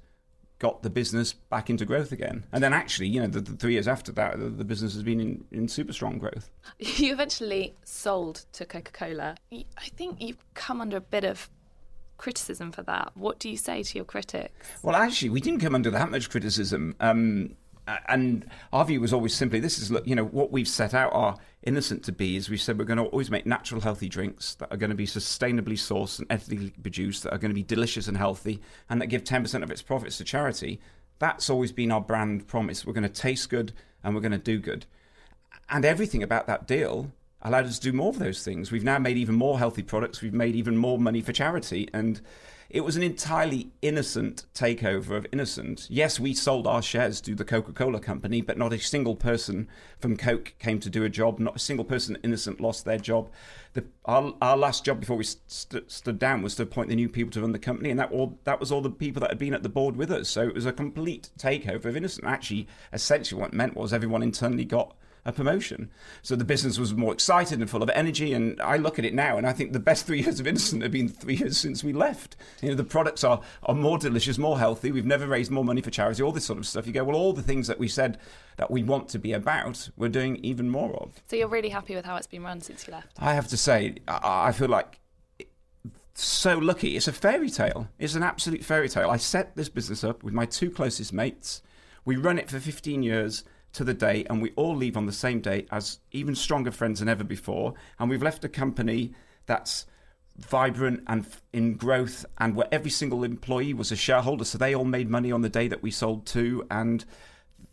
got 0.58 0.82
the 0.82 0.90
business 0.90 1.32
back 1.34 1.68
into 1.68 1.84
growth 1.84 2.12
again. 2.12 2.44
And 2.52 2.62
then 2.62 2.72
actually, 2.72 3.08
you 3.08 3.20
know, 3.20 3.26
the, 3.26 3.40
the 3.40 3.56
three 3.56 3.72
years 3.72 3.88
after 3.88 4.12
that, 4.12 4.38
the, 4.38 4.48
the, 4.48 4.64
business 4.64 4.94
has 4.94 5.02
been 5.02 5.20
in, 5.20 5.44
in 5.50 5.68
super 5.68 5.92
strong 5.92 6.18
growth. 6.18 6.50
You 6.78 7.12
eventually 7.12 7.74
sold 7.84 8.46
to 8.52 8.64
Coca 8.64 8.92
Cola. 8.92 9.34
I 9.52 9.88
think 9.96 10.22
you've 10.22 10.44
come 10.54 10.80
under 10.80 10.96
a 10.96 11.00
bit 11.00 11.24
of 11.24 11.50
criticism 12.22 12.70
for 12.70 12.82
that. 12.82 13.10
What 13.14 13.40
do 13.40 13.50
you 13.50 13.56
say 13.56 13.82
to 13.82 13.98
your 13.98 14.04
critics? 14.04 14.68
Well, 14.82 14.94
actually, 14.94 15.30
we 15.30 15.40
didn't 15.40 15.60
come 15.60 15.74
under 15.74 15.90
that 15.90 16.08
much 16.08 16.30
criticism. 16.30 16.94
Um, 17.00 17.56
and 18.08 18.46
our 18.72 18.84
view 18.84 19.00
was 19.00 19.12
always 19.12 19.34
simply 19.34 19.58
this 19.58 19.76
is 19.76 19.90
look 19.90 20.06
you 20.06 20.14
know 20.14 20.26
what 20.26 20.52
we've 20.52 20.68
set 20.68 20.94
out 20.94 21.12
our 21.12 21.36
innocent 21.64 22.04
to 22.04 22.12
be 22.12 22.36
is 22.36 22.48
we 22.48 22.56
said 22.56 22.78
we're 22.78 22.84
going 22.84 22.96
to 22.96 23.06
always 23.06 23.28
make 23.28 23.44
natural 23.44 23.80
healthy 23.80 24.08
drinks 24.08 24.54
that 24.54 24.70
are 24.70 24.76
going 24.76 24.90
to 24.90 24.96
be 24.96 25.04
sustainably 25.04 25.72
sourced 25.72 26.20
and 26.20 26.28
ethically 26.30 26.70
produced 26.80 27.24
that 27.24 27.32
are 27.34 27.38
going 27.38 27.50
to 27.50 27.56
be 27.56 27.64
delicious 27.64 28.06
and 28.06 28.16
healthy 28.16 28.60
and 28.88 29.00
that 29.00 29.08
give 29.08 29.24
10% 29.24 29.64
of 29.64 29.70
its 29.72 29.82
profits 29.82 30.16
to 30.18 30.24
charity 30.24 30.80
that's 31.18 31.50
always 31.50 31.72
been 31.72 31.90
our 31.90 32.00
brand 32.00 32.46
promise 32.46 32.86
we're 32.86 32.92
going 32.92 33.02
to 33.02 33.08
taste 33.08 33.50
good 33.50 33.72
and 34.04 34.14
we're 34.14 34.20
going 34.20 34.30
to 34.30 34.38
do 34.38 34.60
good 34.60 34.86
and 35.68 35.84
everything 35.84 36.22
about 36.22 36.46
that 36.46 36.68
deal 36.68 37.10
allowed 37.42 37.66
us 37.66 37.78
to 37.78 37.90
do 37.90 37.96
more 37.96 38.10
of 38.10 38.18
those 38.18 38.44
things. 38.44 38.70
We've 38.70 38.84
now 38.84 38.98
made 38.98 39.16
even 39.16 39.34
more 39.34 39.58
healthy 39.58 39.82
products. 39.82 40.22
We've 40.22 40.32
made 40.32 40.54
even 40.54 40.76
more 40.76 40.98
money 40.98 41.20
for 41.20 41.32
charity. 41.32 41.88
And 41.92 42.20
it 42.70 42.84
was 42.84 42.96
an 42.96 43.02
entirely 43.02 43.70
innocent 43.82 44.46
takeover 44.54 45.10
of 45.10 45.26
innocent. 45.30 45.86
Yes, 45.90 46.18
we 46.18 46.32
sold 46.32 46.66
our 46.66 46.80
shares 46.80 47.20
to 47.22 47.34
the 47.34 47.44
Coca 47.44 47.72
Cola 47.72 48.00
company, 48.00 48.40
but 48.40 48.56
not 48.56 48.72
a 48.72 48.78
single 48.78 49.14
person 49.14 49.68
from 49.98 50.16
Coke 50.16 50.54
came 50.58 50.80
to 50.80 50.88
do 50.88 51.04
a 51.04 51.10
job. 51.10 51.38
Not 51.38 51.56
a 51.56 51.58
single 51.58 51.84
person 51.84 52.16
innocent 52.22 52.60
lost 52.60 52.86
their 52.86 52.96
job. 52.96 53.28
The, 53.74 53.84
our, 54.06 54.34
our 54.40 54.56
last 54.56 54.86
job 54.86 55.00
before 55.00 55.18
we 55.18 55.24
st- 55.24 55.90
stood 55.90 56.18
down 56.18 56.40
was 56.40 56.54
to 56.54 56.62
appoint 56.62 56.88
the 56.88 56.96
new 56.96 57.10
people 57.10 57.32
to 57.32 57.42
run 57.42 57.52
the 57.52 57.58
company, 57.58 57.90
and 57.90 58.00
that 58.00 58.10
all 58.10 58.38
that 58.44 58.60
was 58.60 58.72
all 58.72 58.80
the 58.80 58.90
people 58.90 59.20
that 59.20 59.30
had 59.30 59.38
been 59.38 59.54
at 59.54 59.62
the 59.62 59.68
board 59.68 59.96
with 59.96 60.10
us. 60.10 60.30
So 60.30 60.42
it 60.42 60.54
was 60.54 60.64
a 60.64 60.72
complete 60.72 61.28
takeover 61.38 61.86
of 61.86 61.96
innocent. 61.96 62.26
Actually, 62.26 62.68
essentially, 62.92 63.38
what 63.38 63.50
it 63.50 63.56
meant 63.56 63.76
was 63.76 63.92
everyone 63.92 64.22
internally 64.22 64.64
got 64.64 64.96
a 65.24 65.32
promotion. 65.32 65.90
So 66.22 66.34
the 66.34 66.44
business 66.44 66.78
was 66.78 66.94
more 66.94 67.12
excited 67.12 67.60
and 67.60 67.70
full 67.70 67.82
of 67.82 67.90
energy. 67.90 68.32
And 68.32 68.60
I 68.60 68.76
look 68.76 68.98
at 68.98 69.04
it 69.04 69.14
now, 69.14 69.36
and 69.36 69.46
I 69.46 69.52
think 69.52 69.72
the 69.72 69.78
best 69.78 70.06
three 70.06 70.22
years 70.22 70.40
of 70.40 70.46
Innocent 70.46 70.82
have 70.82 70.92
been 70.92 71.08
three 71.08 71.36
years 71.36 71.58
since 71.58 71.84
we 71.84 71.92
left. 71.92 72.36
You 72.60 72.70
know, 72.70 72.74
the 72.74 72.84
products 72.84 73.22
are, 73.24 73.40
are 73.64 73.74
more 73.74 73.98
delicious, 73.98 74.38
more 74.38 74.58
healthy. 74.58 74.90
We've 74.90 75.06
never 75.06 75.26
raised 75.26 75.50
more 75.50 75.64
money 75.64 75.80
for 75.80 75.90
charity, 75.90 76.22
all 76.22 76.32
this 76.32 76.46
sort 76.46 76.58
of 76.58 76.66
stuff. 76.66 76.86
You 76.86 76.92
go, 76.92 77.04
well, 77.04 77.16
all 77.16 77.32
the 77.32 77.42
things 77.42 77.66
that 77.68 77.78
we 77.78 77.88
said 77.88 78.18
that 78.56 78.70
we 78.70 78.82
want 78.82 79.08
to 79.10 79.18
be 79.18 79.32
about, 79.32 79.88
we're 79.96 80.08
doing 80.08 80.36
even 80.44 80.68
more 80.68 80.94
of. 80.96 81.22
So 81.26 81.36
you're 81.36 81.48
really 81.48 81.70
happy 81.70 81.94
with 81.94 82.04
how 82.04 82.16
it's 82.16 82.26
been 82.26 82.42
run 82.42 82.60
since 82.60 82.86
you 82.86 82.92
left? 82.92 83.16
I 83.18 83.34
have 83.34 83.48
to 83.48 83.56
say, 83.56 83.96
I, 84.08 84.48
I 84.48 84.52
feel 84.52 84.68
like 84.68 84.98
so 86.14 86.58
lucky. 86.58 86.96
It's 86.96 87.08
a 87.08 87.12
fairy 87.12 87.50
tale. 87.50 87.88
It's 87.98 88.14
an 88.14 88.22
absolute 88.22 88.64
fairy 88.64 88.88
tale. 88.88 89.10
I 89.10 89.16
set 89.16 89.56
this 89.56 89.68
business 89.68 90.04
up 90.04 90.22
with 90.22 90.34
my 90.34 90.46
two 90.46 90.70
closest 90.70 91.12
mates. 91.12 91.62
We 92.04 92.16
run 92.16 92.38
it 92.38 92.50
for 92.50 92.58
15 92.58 93.02
years 93.02 93.44
to 93.72 93.84
the 93.84 93.94
day, 93.94 94.24
and 94.28 94.42
we 94.42 94.52
all 94.56 94.76
leave 94.76 94.96
on 94.96 95.06
the 95.06 95.12
same 95.12 95.40
day 95.40 95.66
as 95.70 95.98
even 96.10 96.34
stronger 96.34 96.70
friends 96.70 97.00
than 97.00 97.08
ever 97.08 97.24
before. 97.24 97.74
And 97.98 98.10
we've 98.10 98.22
left 98.22 98.44
a 98.44 98.48
company 98.48 99.14
that's 99.46 99.86
vibrant 100.36 101.02
and 101.06 101.26
in 101.52 101.74
growth, 101.74 102.24
and 102.38 102.54
where 102.54 102.68
every 102.72 102.90
single 102.90 103.24
employee 103.24 103.74
was 103.74 103.92
a 103.92 103.96
shareholder, 103.96 104.44
so 104.44 104.58
they 104.58 104.74
all 104.74 104.84
made 104.84 105.08
money 105.08 105.32
on 105.32 105.42
the 105.42 105.48
day 105.48 105.68
that 105.68 105.82
we 105.82 105.90
sold 105.90 106.26
to. 106.26 106.66
And 106.70 107.04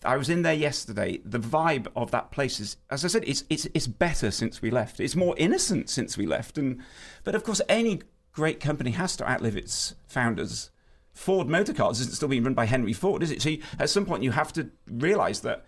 I 0.03 0.17
was 0.17 0.29
in 0.29 0.43
there 0.43 0.53
yesterday. 0.53 1.19
The 1.25 1.39
vibe 1.39 1.87
of 1.95 2.11
that 2.11 2.31
place 2.31 2.59
is, 2.59 2.77
as 2.89 3.03
I 3.03 3.09
said, 3.09 3.23
it's 3.27 3.43
it's 3.49 3.67
it's 3.73 3.87
better 3.87 4.31
since 4.31 4.61
we 4.61 4.71
left. 4.71 4.99
It's 4.99 5.15
more 5.15 5.35
innocent 5.37 5.89
since 5.89 6.17
we 6.17 6.25
left. 6.25 6.57
And 6.57 6.81
but 7.23 7.35
of 7.35 7.43
course, 7.43 7.61
any 7.67 8.01
great 8.31 8.59
company 8.59 8.91
has 8.91 9.15
to 9.18 9.29
outlive 9.29 9.57
its 9.57 9.95
founders. 10.07 10.69
Ford 11.13 11.49
Motor 11.49 11.73
Cars 11.73 11.99
isn't 11.99 12.15
still 12.15 12.29
being 12.29 12.44
run 12.44 12.53
by 12.53 12.65
Henry 12.65 12.94
Ford, 12.94 13.23
is 13.23 13.31
it? 13.31 13.41
So 13.41 13.49
you, 13.49 13.61
at 13.77 13.89
some 13.89 14.06
point, 14.06 14.23
you 14.23 14.31
have 14.31 14.53
to 14.53 14.69
realise 14.87 15.41
that 15.41 15.65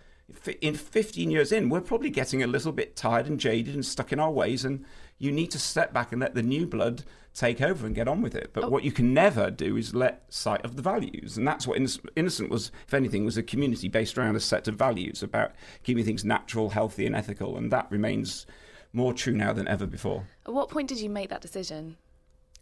in 0.61 0.75
15 0.75 1.31
years 1.31 1.51
in, 1.51 1.69
we're 1.69 1.81
probably 1.81 2.09
getting 2.09 2.43
a 2.43 2.47
little 2.47 2.71
bit 2.71 2.95
tired 2.95 3.27
and 3.27 3.39
jaded 3.39 3.73
and 3.73 3.85
stuck 3.85 4.11
in 4.11 4.19
our 4.19 4.31
ways, 4.31 4.65
and 4.65 4.85
you 5.17 5.31
need 5.31 5.51
to 5.51 5.59
step 5.59 5.93
back 5.93 6.11
and 6.11 6.21
let 6.21 6.35
the 6.35 6.43
new 6.43 6.65
blood 6.65 7.03
take 7.33 7.61
over 7.61 7.85
and 7.85 7.95
get 7.95 8.07
on 8.07 8.21
with 8.21 8.35
it. 8.35 8.51
But 8.53 8.65
oh. 8.65 8.69
what 8.69 8.83
you 8.83 8.91
can 8.91 9.13
never 9.13 9.49
do 9.49 9.77
is 9.77 9.95
let 9.95 10.23
sight 10.29 10.63
of 10.65 10.75
the 10.75 10.81
values, 10.81 11.37
and 11.37 11.47
that's 11.47 11.67
what 11.67 11.77
Innocent 12.15 12.49
was, 12.49 12.71
if 12.87 12.93
anything, 12.93 13.25
was 13.25 13.37
a 13.37 13.43
community 13.43 13.87
based 13.87 14.17
around 14.17 14.35
a 14.35 14.39
set 14.39 14.67
of 14.67 14.75
values 14.75 15.23
about 15.23 15.53
keeping 15.83 16.03
things 16.03 16.25
natural, 16.25 16.69
healthy, 16.69 17.05
and 17.05 17.15
ethical, 17.15 17.57
and 17.57 17.71
that 17.71 17.89
remains 17.89 18.45
more 18.93 19.13
true 19.13 19.33
now 19.33 19.53
than 19.53 19.67
ever 19.67 19.85
before. 19.85 20.27
At 20.45 20.53
what 20.53 20.69
point 20.69 20.89
did 20.89 20.99
you 20.99 21.09
make 21.09 21.29
that 21.29 21.41
decision? 21.41 21.97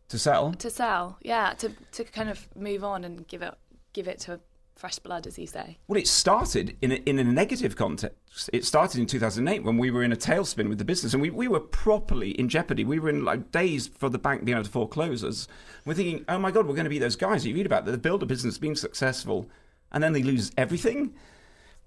To 0.09 0.17
sell? 0.17 0.53
To 0.53 0.69
sell, 0.69 1.17
yeah, 1.21 1.53
to 1.59 1.71
to 1.91 2.03
kind 2.03 2.29
of 2.29 2.47
move 2.55 2.83
on 2.83 3.03
and 3.03 3.27
give 3.27 3.43
it 3.43 3.53
give 3.93 4.07
it 4.07 4.19
to 4.21 4.39
fresh 4.79 4.97
blood, 4.97 5.27
as 5.27 5.37
you 5.37 5.45
say? 5.45 5.77
Well, 5.87 5.99
it 5.99 6.07
started 6.07 6.77
in 6.81 6.93
a, 6.93 6.95
in 6.95 7.19
a 7.19 7.23
negative 7.23 7.75
context. 7.75 8.49
It 8.53 8.63
started 8.63 8.99
in 8.99 9.05
2008 9.05 9.63
when 9.63 9.77
we 9.77 9.91
were 9.91 10.03
in 10.03 10.13
a 10.13 10.15
tailspin 10.15 10.69
with 10.69 10.77
the 10.77 10.85
business 10.85 11.13
and 11.13 11.21
we, 11.21 11.29
we 11.29 11.49
were 11.49 11.59
properly 11.59 12.31
in 12.31 12.47
jeopardy. 12.47 12.85
We 12.85 12.97
were 12.97 13.09
in 13.09 13.25
like 13.25 13.51
days 13.51 13.87
for 13.87 14.09
the 14.09 14.17
bank 14.17 14.45
being 14.45 14.55
able 14.55 14.63
to 14.63 14.71
foreclose 14.71 15.23
us. 15.23 15.47
We're 15.85 15.95
thinking, 15.95 16.23
oh 16.29 16.39
my 16.39 16.51
God, 16.51 16.65
we're 16.65 16.75
going 16.75 16.85
to 16.85 16.89
be 16.89 16.97
those 16.97 17.17
guys 17.17 17.45
you 17.45 17.53
read 17.53 17.65
about 17.65 17.85
that 17.85 18.01
build 18.01 18.23
a 18.23 18.25
business, 18.25 18.57
being 18.57 18.75
successful, 18.75 19.49
and 19.91 20.01
then 20.01 20.13
they 20.13 20.23
lose 20.23 20.51
everything. 20.57 21.13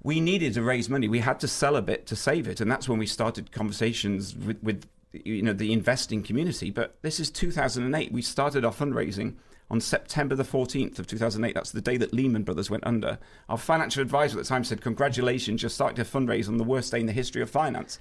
We 0.03 0.21
needed 0.21 0.53
to 0.55 0.63
raise 0.63 0.91
money. 0.91 1.09
We 1.09 1.21
had 1.21 1.41
to 1.41 1.49
sell 1.49 1.77
a 1.77 1.83
bit 1.83 2.07
to 2.09 2.17
save 2.17 2.47
it. 2.47 2.61
And 2.61 2.71
that's 2.71 2.89
when 2.89 2.99
we 2.99 3.07
started 3.07 3.53
conversations 3.53 4.37
with, 4.37 4.63
with 4.63 4.87
you 5.13 5.41
know, 5.41 5.55
the 5.55 5.73
investing 5.73 6.23
community. 6.23 6.71
But 6.71 6.97
this 7.01 7.21
is 7.21 7.31
2008. 7.31 8.13
We 8.13 8.21
started 8.21 8.65
our 8.65 8.73
fundraising 8.73 9.37
on 9.71 9.81
September 9.81 10.35
the 10.35 10.43
14th 10.43 10.99
of 10.99 11.07
2008. 11.07 11.55
That's 11.55 11.73
the 11.73 11.81
day 11.81 11.97
that 11.97 12.13
Lehman 12.13 12.43
Brothers 12.43 12.71
went 12.71 12.87
under. 12.87 13.19
Our 13.49 13.59
financial 13.59 14.03
advisor 14.03 14.39
at 14.39 14.45
the 14.45 14.49
time 14.49 14.65
said, 14.65 14.81
Congratulations, 14.81 15.63
you're 15.63 15.71
starting 15.71 16.03
to 16.03 16.11
fundraise 16.11 16.49
on 16.49 16.59
the 16.59 16.65
worst 16.65 16.93
day 16.93 17.01
in 17.01 17.07
the 17.07 17.13
history 17.13 17.43
of 17.43 17.51
finance. 17.51 17.99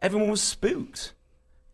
Everyone 0.00 0.30
was 0.30 0.42
spooked. 0.42 1.12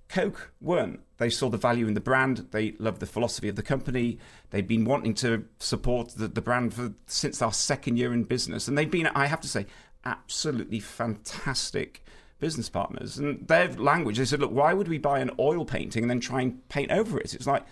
Coke 0.09 0.53
weren't. 0.61 1.01
They 1.19 1.29
saw 1.29 1.51
the 1.51 1.59
value 1.59 1.87
in 1.87 1.95
the 1.95 2.01
brand. 2.01 2.49
They 2.51 2.73
loved 2.79 3.01
the 3.01 3.07
philosophy 3.07 3.49
of 3.49 3.57
the 3.57 3.63
company. 3.63 4.19
They'd 4.51 4.67
been 4.67 4.85
wanting 4.85 5.15
to 5.15 5.45
support 5.59 6.11
the, 6.17 6.29
the 6.29 6.41
brand 6.41 6.73
for 6.73 6.95
since 7.07 7.43
our 7.43 7.53
second 7.53 7.99
year 7.99 8.13
in 8.13 8.25
business. 8.25 8.69
And 8.69 8.79
they've 8.79 8.91
been, 8.91 9.07
I 9.09 9.27
have 9.27 9.41
to 9.43 9.49
say, 9.49 9.67
absolutely 10.05 10.81
fantastic 10.81 12.03
business 12.39 12.69
partners. 12.69 13.19
And 13.19 13.47
their 13.49 13.69
language, 13.75 14.19
they 14.19 14.25
said, 14.25 14.41
look, 14.41 14.53
why 14.53 14.73
would 14.73 14.89
we 14.89 14.99
buy 14.99 15.19
an 15.19 15.31
oil 15.39 15.65
painting 15.65 16.05
and 16.05 16.11
then 16.11 16.21
try 16.21 16.43
and 16.43 16.67
paint 16.69 16.91
over 16.91 17.19
it? 17.19 17.35
It's 17.35 17.47
like 17.47 17.65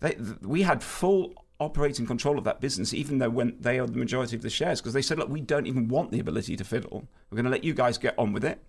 they, 0.00 0.16
we 0.42 0.62
had 0.62 0.82
full 0.82 1.34
operating 1.60 2.06
control 2.06 2.38
of 2.38 2.44
that 2.44 2.60
business, 2.60 2.94
even 2.94 3.18
though 3.18 3.30
when 3.30 3.56
they 3.60 3.80
owned 3.80 3.94
the 3.94 3.98
majority 3.98 4.36
of 4.36 4.42
the 4.42 4.50
shares, 4.50 4.80
because 4.80 4.92
they 4.92 5.02
said, 5.02 5.18
look, 5.18 5.28
we 5.28 5.40
don't 5.40 5.66
even 5.66 5.88
want 5.88 6.12
the 6.12 6.20
ability 6.20 6.56
to 6.56 6.64
fiddle. 6.64 7.08
We're 7.30 7.36
going 7.36 7.44
to 7.44 7.50
let 7.50 7.64
you 7.64 7.74
guys 7.74 7.98
get 7.98 8.14
on 8.18 8.32
with 8.32 8.44
it 8.44 8.60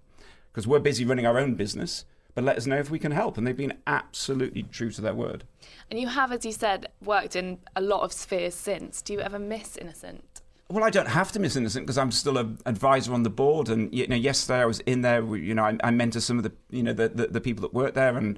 because 0.52 0.68
we're 0.68 0.80
busy 0.80 1.06
running 1.06 1.26
our 1.26 1.40
own 1.40 1.56
business. 1.56 2.06
But 2.36 2.44
let 2.44 2.58
us 2.58 2.68
know 2.68 2.78
if 2.78 2.92
we 2.92 3.00
can 3.00 3.12
help. 3.12 3.38
And 3.38 3.46
they've 3.46 3.58
been 3.58 3.78
absolutely 3.88 4.64
true 4.64 4.92
to 4.92 5.02
their 5.02 5.16
word. 5.16 5.44
And 5.90 6.00
you 6.00 6.08
have, 6.08 6.32
as 6.32 6.46
you 6.46 6.52
said, 6.52 6.88
worked 7.04 7.36
in 7.36 7.58
a 7.76 7.82
lot 7.82 8.02
of 8.02 8.14
spheres 8.14 8.54
since. 8.54 9.02
Do 9.02 9.14
you 9.14 9.20
ever 9.20 9.40
miss 9.40 9.78
Innocent? 9.78 10.42
Well, 10.70 10.84
I 10.84 10.92
don't 10.92 11.08
have 11.08 11.32
to 11.32 11.40
miss 11.40 11.56
Innocent 11.56 11.88
because 11.88 11.98
I'm 11.98 12.12
still 12.12 12.38
an 12.38 12.60
advisor 12.68 13.14
on 13.14 13.24
the 13.24 13.30
board. 13.32 13.70
And 13.70 13.94
you 13.94 14.06
know, 14.06 14.16
yesterday 14.16 14.60
I 14.60 14.66
was 14.66 14.80
in 14.82 15.02
there. 15.02 15.24
You 15.36 15.56
know, 15.56 15.64
I, 15.64 15.78
I 15.84 15.90
mentor 15.90 16.20
some 16.20 16.38
of 16.38 16.44
the 16.44 16.52
you 16.70 16.84
know 16.84 16.94
the, 16.94 17.10
the, 17.10 17.28
the 17.28 17.42
people 17.42 17.64
that 17.64 17.74
work 17.74 17.96
there, 17.96 18.16
and 18.16 18.38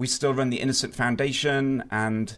we 0.00 0.06
still 0.06 0.32
run 0.32 0.48
the 0.48 0.60
Innocent 0.60 0.94
Foundation. 0.94 1.84
And 1.90 2.34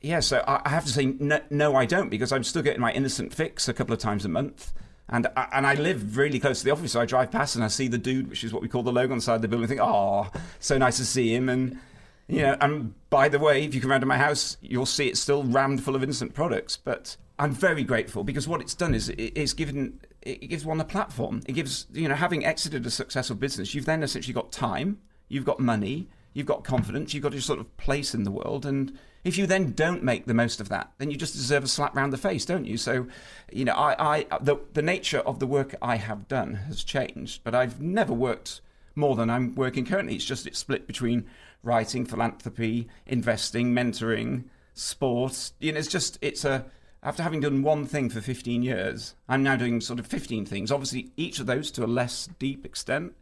yeah, 0.00 0.18
so 0.18 0.42
I, 0.48 0.62
I 0.64 0.68
have 0.70 0.84
to 0.84 0.90
say 0.90 1.06
no, 1.06 1.40
no, 1.48 1.76
I 1.76 1.86
don't 1.86 2.10
because 2.10 2.32
I'm 2.32 2.42
still 2.42 2.60
getting 2.60 2.80
my 2.80 2.92
Innocent 2.92 3.32
fix 3.32 3.68
a 3.68 3.72
couple 3.72 3.94
of 3.94 4.00
times 4.00 4.24
a 4.24 4.28
month. 4.28 4.72
And 5.08 5.28
I, 5.36 5.48
and 5.52 5.66
I 5.66 5.74
live 5.74 6.16
really 6.16 6.40
close 6.40 6.58
to 6.58 6.64
the 6.64 6.72
office, 6.72 6.92
so 6.92 7.00
I 7.00 7.06
drive 7.06 7.30
past 7.30 7.54
and 7.54 7.64
I 7.64 7.68
see 7.68 7.86
the 7.86 7.98
dude, 7.98 8.28
which 8.28 8.42
is 8.42 8.52
what 8.52 8.62
we 8.62 8.68
call 8.68 8.82
the 8.82 8.92
logo 8.92 9.12
on 9.12 9.18
the 9.18 9.22
side 9.22 9.36
of 9.36 9.42
the 9.42 9.48
building. 9.48 9.64
I 9.64 9.68
think, 9.68 9.80
oh, 9.80 10.26
so 10.58 10.76
nice 10.76 10.98
to 10.98 11.06
see 11.06 11.32
him. 11.32 11.48
And 11.48 11.78
you 12.26 12.42
know, 12.42 12.56
and 12.60 12.92
by 13.10 13.28
the 13.28 13.38
way, 13.38 13.64
if 13.64 13.74
you 13.76 13.80
come 13.80 13.92
round 13.92 14.02
to 14.02 14.06
my 14.06 14.18
house, 14.18 14.56
you'll 14.60 14.84
see 14.84 15.06
it's 15.06 15.20
still 15.20 15.44
rammed 15.44 15.82
full 15.82 15.94
of 15.94 16.02
innocent 16.02 16.34
products. 16.34 16.76
But 16.76 17.16
I'm 17.38 17.52
very 17.52 17.84
grateful 17.84 18.24
because 18.24 18.48
what 18.48 18.60
it's 18.60 18.74
done 18.74 18.92
is 18.92 19.08
it's 19.16 19.54
given 19.54 20.00
it 20.22 20.48
gives 20.48 20.66
one 20.66 20.80
a 20.80 20.84
platform. 20.84 21.42
It 21.46 21.52
gives 21.52 21.86
you 21.92 22.08
know, 22.08 22.16
having 22.16 22.44
exited 22.44 22.84
a 22.84 22.90
successful 22.90 23.36
business, 23.36 23.72
you've 23.72 23.86
then 23.86 24.02
essentially 24.02 24.34
got 24.34 24.50
time, 24.50 24.98
you've 25.28 25.46
got 25.46 25.60
money, 25.60 26.08
you've 26.32 26.46
got 26.46 26.64
confidence, 26.64 27.14
you've 27.14 27.22
got 27.22 27.32
your 27.32 27.40
sort 27.40 27.58
of 27.58 27.76
place 27.76 28.14
in 28.14 28.22
the 28.22 28.30
world, 28.30 28.66
and 28.66 28.98
if 29.24 29.36
you 29.36 29.46
then 29.46 29.72
don't 29.72 30.02
make 30.02 30.26
the 30.26 30.34
most 30.34 30.60
of 30.60 30.68
that, 30.68 30.92
then 30.98 31.10
you 31.10 31.16
just 31.16 31.34
deserve 31.34 31.64
a 31.64 31.68
slap 31.68 31.94
round 31.94 32.12
the 32.12 32.18
face, 32.18 32.44
don't 32.44 32.64
you? 32.64 32.76
So, 32.76 33.06
you 33.52 33.64
know, 33.64 33.74
I, 33.74 34.24
I 34.30 34.38
the, 34.40 34.56
the 34.74 34.82
nature 34.82 35.18
of 35.20 35.38
the 35.38 35.46
work 35.46 35.74
I 35.82 35.96
have 35.96 36.28
done 36.28 36.54
has 36.54 36.84
changed, 36.84 37.42
but 37.44 37.54
I've 37.54 37.80
never 37.80 38.12
worked 38.12 38.60
more 38.94 39.16
than 39.16 39.30
I'm 39.30 39.54
working 39.54 39.84
currently. 39.84 40.14
It's 40.14 40.24
just 40.24 40.46
it's 40.46 40.58
split 40.58 40.86
between 40.86 41.26
writing, 41.62 42.06
philanthropy, 42.06 42.88
investing, 43.06 43.74
mentoring, 43.74 44.44
sports. 44.74 45.52
You 45.58 45.72
know, 45.72 45.78
it's 45.78 45.88
just 45.88 46.18
it's 46.20 46.44
a 46.44 46.66
after 47.02 47.22
having 47.22 47.40
done 47.40 47.62
one 47.62 47.86
thing 47.86 48.10
for 48.10 48.20
15 48.20 48.62
years, 48.62 49.14
I'm 49.28 49.42
now 49.42 49.56
doing 49.56 49.80
sort 49.80 50.00
of 50.00 50.06
15 50.06 50.46
things. 50.46 50.72
Obviously, 50.72 51.12
each 51.16 51.38
of 51.38 51.46
those 51.46 51.70
to 51.72 51.84
a 51.84 51.86
less 51.86 52.28
deep 52.38 52.66
extent, 52.66 53.14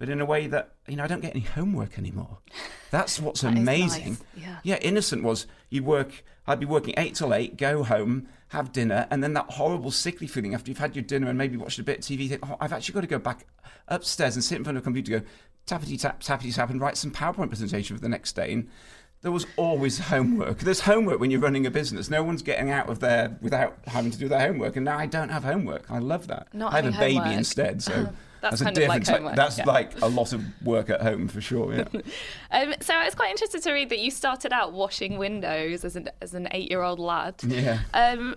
but 0.00 0.08
in 0.08 0.20
a 0.20 0.24
way 0.24 0.46
that 0.46 0.72
you 0.88 0.96
know 0.96 1.04
I 1.04 1.06
don't 1.06 1.20
get 1.20 1.36
any 1.36 1.44
homework 1.44 1.98
anymore. 1.98 2.38
That's 2.90 3.20
what's 3.20 3.42
that 3.42 3.56
amazing. 3.56 4.08
Nice. 4.08 4.22
Yeah. 4.34 4.56
yeah, 4.64 4.78
innocent 4.78 5.22
was 5.22 5.46
you 5.68 5.84
work. 5.84 6.24
I'd 6.46 6.58
be 6.58 6.66
working 6.66 6.94
eight 6.96 7.14
till 7.14 7.32
eight, 7.32 7.56
go 7.56 7.84
home, 7.84 8.26
have 8.48 8.72
dinner, 8.72 9.06
and 9.10 9.22
then 9.22 9.34
that 9.34 9.50
horrible 9.50 9.92
sickly 9.92 10.26
feeling 10.26 10.54
after 10.54 10.70
you've 10.70 10.78
had 10.78 10.96
your 10.96 11.04
dinner 11.04 11.28
and 11.28 11.38
maybe 11.38 11.56
watched 11.56 11.78
a 11.78 11.84
bit 11.84 11.98
of 11.98 12.04
TV. 12.04 12.28
Think, 12.30 12.40
oh, 12.50 12.56
I've 12.60 12.72
actually 12.72 12.94
got 12.94 13.02
to 13.02 13.06
go 13.06 13.18
back 13.18 13.46
upstairs 13.86 14.34
and 14.34 14.42
sit 14.42 14.56
in 14.56 14.64
front 14.64 14.78
of 14.78 14.82
a 14.82 14.84
computer, 14.84 15.20
go 15.20 15.26
tappity 15.66 16.00
tap, 16.00 16.20
tappity 16.22 16.52
tap, 16.52 16.70
and 16.70 16.80
write 16.80 16.96
some 16.96 17.12
PowerPoint 17.12 17.48
presentation 17.48 17.94
for 17.94 18.02
the 18.02 18.08
next 18.08 18.32
day. 18.32 18.54
And 18.54 18.68
there 19.20 19.30
was 19.30 19.46
always 19.56 19.98
homework. 19.98 20.60
There's 20.60 20.80
homework 20.80 21.20
when 21.20 21.30
you're 21.30 21.40
running 21.40 21.66
a 21.66 21.70
business. 21.70 22.08
No 22.08 22.24
one's 22.24 22.40
getting 22.42 22.70
out 22.70 22.88
of 22.88 23.00
there 23.00 23.38
without 23.42 23.76
having 23.86 24.10
to 24.10 24.18
do 24.18 24.28
their 24.28 24.40
homework. 24.40 24.76
And 24.76 24.86
now 24.86 24.98
I 24.98 25.04
don't 25.04 25.28
have 25.28 25.44
homework. 25.44 25.90
I 25.90 25.98
love 25.98 26.26
that. 26.28 26.52
Not 26.54 26.72
I 26.72 26.76
have 26.76 26.86
a 26.86 26.98
baby 26.98 27.16
homework. 27.16 27.36
instead, 27.36 27.82
so. 27.82 28.08
That's 28.40 28.60
a 28.60 28.64
kind 28.64 28.78
of 28.78 28.88
like 28.88 29.06
homework, 29.06 29.36
That's 29.36 29.58
yeah. 29.58 29.64
like 29.64 30.00
a 30.00 30.06
lot 30.06 30.32
of 30.32 30.44
work 30.64 30.90
at 30.90 31.02
home 31.02 31.28
for 31.28 31.40
sure. 31.40 31.74
Yeah. 31.74 31.84
Um, 32.52 32.74
so 32.80 32.94
I 32.94 33.04
was 33.04 33.14
quite 33.14 33.30
interested 33.30 33.62
to 33.62 33.72
read 33.72 33.90
that 33.90 34.00
you 34.00 34.10
started 34.10 34.52
out 34.52 34.72
washing 34.72 35.18
windows 35.18 35.84
as 35.84 35.94
an 35.94 36.08
as 36.20 36.34
an 36.34 36.48
eight 36.50 36.68
year 36.68 36.82
old 36.82 36.98
lad. 36.98 37.36
yeah. 37.44 37.80
Um, 37.94 38.34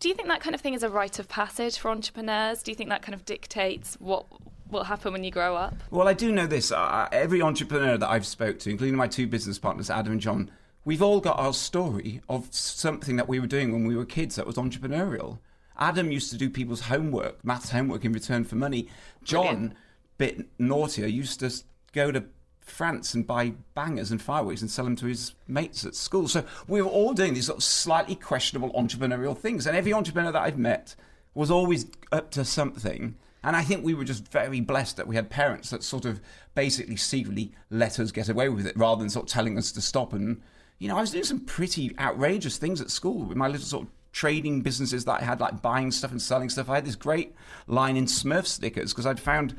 do 0.00 0.08
you 0.08 0.14
think 0.14 0.28
that 0.28 0.40
kind 0.40 0.54
of 0.54 0.60
thing 0.60 0.74
is 0.74 0.82
a 0.82 0.88
rite 0.88 1.18
of 1.18 1.28
passage 1.28 1.78
for 1.78 1.90
entrepreneurs? 1.90 2.62
Do 2.62 2.70
you 2.70 2.74
think 2.74 2.90
that 2.90 3.02
kind 3.02 3.14
of 3.14 3.24
dictates 3.24 3.96
what 4.00 4.26
will 4.70 4.84
happen 4.84 5.12
when 5.12 5.24
you 5.24 5.30
grow 5.30 5.56
up? 5.56 5.74
Well, 5.90 6.08
I 6.08 6.12
do 6.12 6.32
know 6.32 6.46
this. 6.46 6.72
Uh, 6.72 7.08
every 7.12 7.40
entrepreneur 7.40 7.96
that 7.96 8.08
I've 8.08 8.26
spoke 8.26 8.58
to, 8.60 8.70
including 8.70 8.96
my 8.96 9.08
two 9.08 9.26
business 9.26 9.58
partners, 9.58 9.90
Adam 9.90 10.12
and 10.12 10.20
John, 10.20 10.50
we've 10.84 11.02
all 11.02 11.20
got 11.20 11.38
our 11.38 11.52
story 11.52 12.20
of 12.28 12.48
something 12.50 13.16
that 13.16 13.28
we 13.28 13.40
were 13.40 13.46
doing 13.46 13.72
when 13.72 13.86
we 13.86 13.96
were 13.96 14.04
kids 14.04 14.36
that 14.36 14.46
was 14.46 14.56
entrepreneurial. 14.56 15.38
Adam 15.78 16.12
used 16.12 16.30
to 16.30 16.36
do 16.36 16.48
people's 16.48 16.82
homework, 16.82 17.44
maths 17.44 17.70
homework, 17.70 18.04
in 18.04 18.12
return 18.12 18.44
for 18.44 18.56
money. 18.56 18.88
John, 19.22 19.44
Brilliant. 19.44 19.76
bit 20.18 20.46
naughtier, 20.58 21.06
used 21.06 21.40
to 21.40 21.52
go 21.92 22.12
to 22.12 22.24
France 22.60 23.12
and 23.14 23.26
buy 23.26 23.52
bangers 23.74 24.10
and 24.10 24.20
fireworks 24.22 24.62
and 24.62 24.70
sell 24.70 24.84
them 24.84 24.96
to 24.96 25.06
his 25.06 25.32
mates 25.46 25.84
at 25.84 25.94
school. 25.94 26.28
So 26.28 26.44
we 26.66 26.80
were 26.80 26.88
all 26.88 27.12
doing 27.12 27.34
these 27.34 27.46
sort 27.46 27.58
of 27.58 27.64
slightly 27.64 28.14
questionable 28.14 28.72
entrepreneurial 28.72 29.36
things. 29.36 29.66
And 29.66 29.76
every 29.76 29.92
entrepreneur 29.92 30.32
that 30.32 30.42
I've 30.42 30.58
met 30.58 30.96
was 31.34 31.50
always 31.50 31.86
up 32.12 32.30
to 32.32 32.44
something. 32.44 33.16
And 33.42 33.54
I 33.54 33.62
think 33.62 33.84
we 33.84 33.92
were 33.92 34.04
just 34.04 34.26
very 34.28 34.60
blessed 34.60 34.96
that 34.96 35.06
we 35.06 35.16
had 35.16 35.28
parents 35.28 35.68
that 35.70 35.82
sort 35.82 36.06
of 36.06 36.20
basically 36.54 36.96
secretly 36.96 37.52
let 37.68 38.00
us 38.00 38.10
get 38.10 38.30
away 38.30 38.48
with 38.48 38.66
it 38.66 38.76
rather 38.76 39.00
than 39.00 39.10
sort 39.10 39.26
of 39.26 39.32
telling 39.32 39.58
us 39.58 39.70
to 39.72 39.82
stop. 39.82 40.14
And, 40.14 40.40
you 40.78 40.88
know, 40.88 40.96
I 40.96 41.02
was 41.02 41.10
doing 41.10 41.24
some 41.24 41.40
pretty 41.40 41.94
outrageous 41.98 42.56
things 42.56 42.80
at 42.80 42.90
school 42.90 43.24
with 43.24 43.36
my 43.36 43.48
little 43.48 43.66
sort 43.66 43.82
of 43.86 43.90
trading 44.14 44.62
businesses 44.62 45.04
that 45.04 45.20
I 45.20 45.24
had, 45.24 45.40
like 45.40 45.60
buying 45.60 45.90
stuff 45.90 46.12
and 46.12 46.22
selling 46.22 46.48
stuff. 46.48 46.70
I 46.70 46.76
had 46.76 46.86
this 46.86 46.94
great 46.94 47.34
line 47.66 47.96
in 47.96 48.06
Smurf 48.06 48.46
stickers 48.46 48.92
because 48.92 49.06
I'd 49.06 49.20
found 49.20 49.56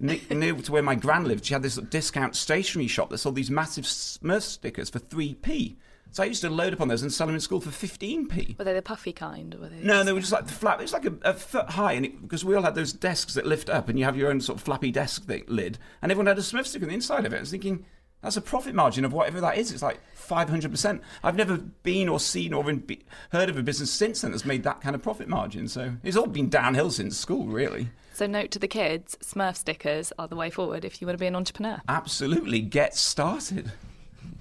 near 0.00 0.54
to 0.54 0.72
where 0.72 0.82
my 0.82 0.94
gran 0.94 1.24
lived, 1.24 1.44
she 1.44 1.52
had 1.52 1.62
this 1.62 1.76
discount 1.76 2.34
stationery 2.34 2.88
shop 2.88 3.10
that 3.10 3.18
sold 3.18 3.34
these 3.34 3.50
massive 3.50 3.84
Smurf 3.84 4.40
stickers 4.40 4.88
for 4.88 4.98
3p. 4.98 5.76
So 6.12 6.22
I 6.24 6.26
used 6.26 6.40
to 6.40 6.50
load 6.50 6.72
up 6.72 6.80
on 6.80 6.88
those 6.88 7.02
and 7.02 7.12
sell 7.12 7.26
them 7.28 7.36
in 7.36 7.40
school 7.40 7.60
for 7.60 7.70
15p. 7.70 8.58
Were 8.58 8.64
they 8.64 8.72
the 8.72 8.82
puffy 8.82 9.12
kind? 9.12 9.54
Or 9.54 9.58
were 9.58 9.68
they 9.68 9.84
No, 9.84 10.02
they 10.02 10.12
were 10.12 10.18
just 10.20 10.32
like 10.32 10.46
the 10.46 10.52
flat. 10.52 10.80
It 10.80 10.84
was 10.84 10.92
like 10.92 11.04
a, 11.04 11.14
a 11.22 11.34
foot 11.34 11.70
high, 11.70 11.92
and 11.92 12.22
because 12.22 12.44
we 12.44 12.56
all 12.56 12.62
had 12.62 12.74
those 12.74 12.92
desks 12.92 13.34
that 13.34 13.46
lift 13.46 13.70
up, 13.70 13.88
and 13.88 13.98
you 13.98 14.06
have 14.06 14.16
your 14.16 14.30
own 14.30 14.40
sort 14.40 14.58
of 14.58 14.64
flappy 14.64 14.90
desk 14.90 15.26
thing, 15.26 15.44
lid, 15.46 15.78
and 16.02 16.10
everyone 16.10 16.26
had 16.26 16.38
a 16.38 16.40
Smurf 16.40 16.66
sticker 16.66 16.86
on 16.86 16.88
the 16.88 16.94
inside 16.94 17.26
of 17.26 17.32
it. 17.32 17.36
I 17.36 17.40
was 17.40 17.50
thinking, 17.50 17.84
that's 18.22 18.36
a 18.36 18.40
profit 18.40 18.74
margin 18.74 19.04
of 19.04 19.12
whatever 19.12 19.40
that 19.40 19.58
is. 19.58 19.72
It's 19.72 19.82
like 19.82 20.00
500%. 20.16 21.00
I've 21.22 21.36
never 21.36 21.56
been 21.56 22.08
or 22.08 22.20
seen 22.20 22.52
or 22.52 22.62
even 22.62 22.78
be, 22.78 23.02
heard 23.32 23.48
of 23.48 23.56
a 23.56 23.62
business 23.62 23.90
since 23.90 24.20
then 24.20 24.30
that's 24.30 24.44
made 24.44 24.62
that 24.64 24.80
kind 24.80 24.94
of 24.94 25.02
profit 25.02 25.28
margin. 25.28 25.68
So 25.68 25.94
it's 26.02 26.16
all 26.16 26.26
been 26.26 26.48
downhill 26.48 26.90
since 26.90 27.16
school, 27.16 27.46
really. 27.46 27.88
So 28.12 28.26
note 28.26 28.50
to 28.52 28.58
the 28.58 28.68
kids: 28.68 29.16
Smurf 29.22 29.56
stickers 29.56 30.12
are 30.18 30.28
the 30.28 30.36
way 30.36 30.50
forward 30.50 30.84
if 30.84 31.00
you 31.00 31.06
want 31.06 31.18
to 31.18 31.22
be 31.22 31.26
an 31.26 31.36
entrepreneur. 31.36 31.80
Absolutely, 31.88 32.60
get 32.60 32.94
started. 32.94 33.72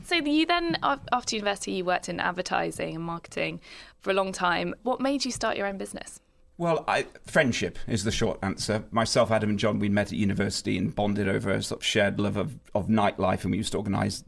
So 0.03 0.15
you 0.15 0.45
then, 0.45 0.77
after 0.83 1.36
university, 1.36 1.74
you 1.74 1.86
worked 1.86 2.09
in 2.09 2.19
advertising 2.19 2.95
and 2.95 3.03
marketing 3.03 3.62
for 4.00 4.09
a 4.09 4.13
long 4.13 4.31
time. 4.31 4.74
What 4.83 5.00
made 5.00 5.24
you 5.24 5.31
start 5.31 5.55
your 5.55 5.67
own 5.67 5.77
business? 5.77 6.19
Well, 6.60 6.84
I, 6.89 7.06
friendship 7.25 7.80
is 7.88 8.04
the 8.04 8.12
short 8.12 8.38
answer. 8.44 8.84
Myself, 8.92 9.32
Adam, 9.32 9.51
and 9.51 9.58
John, 9.58 9.80
we 9.80 9.88
met 9.88 10.08
at 10.08 10.18
university 10.20 10.78
and 10.78 10.94
bonded 10.94 11.30
over 11.30 11.51
a 11.51 11.63
sort 11.63 11.80
of 11.80 11.86
shared 11.86 12.20
love 12.20 12.36
of, 12.36 12.60
of 12.75 12.88
nightlife, 12.88 13.44
and 13.44 13.51
we 13.51 13.58
used 13.58 13.72
to 13.72 13.78
organise 13.78 14.25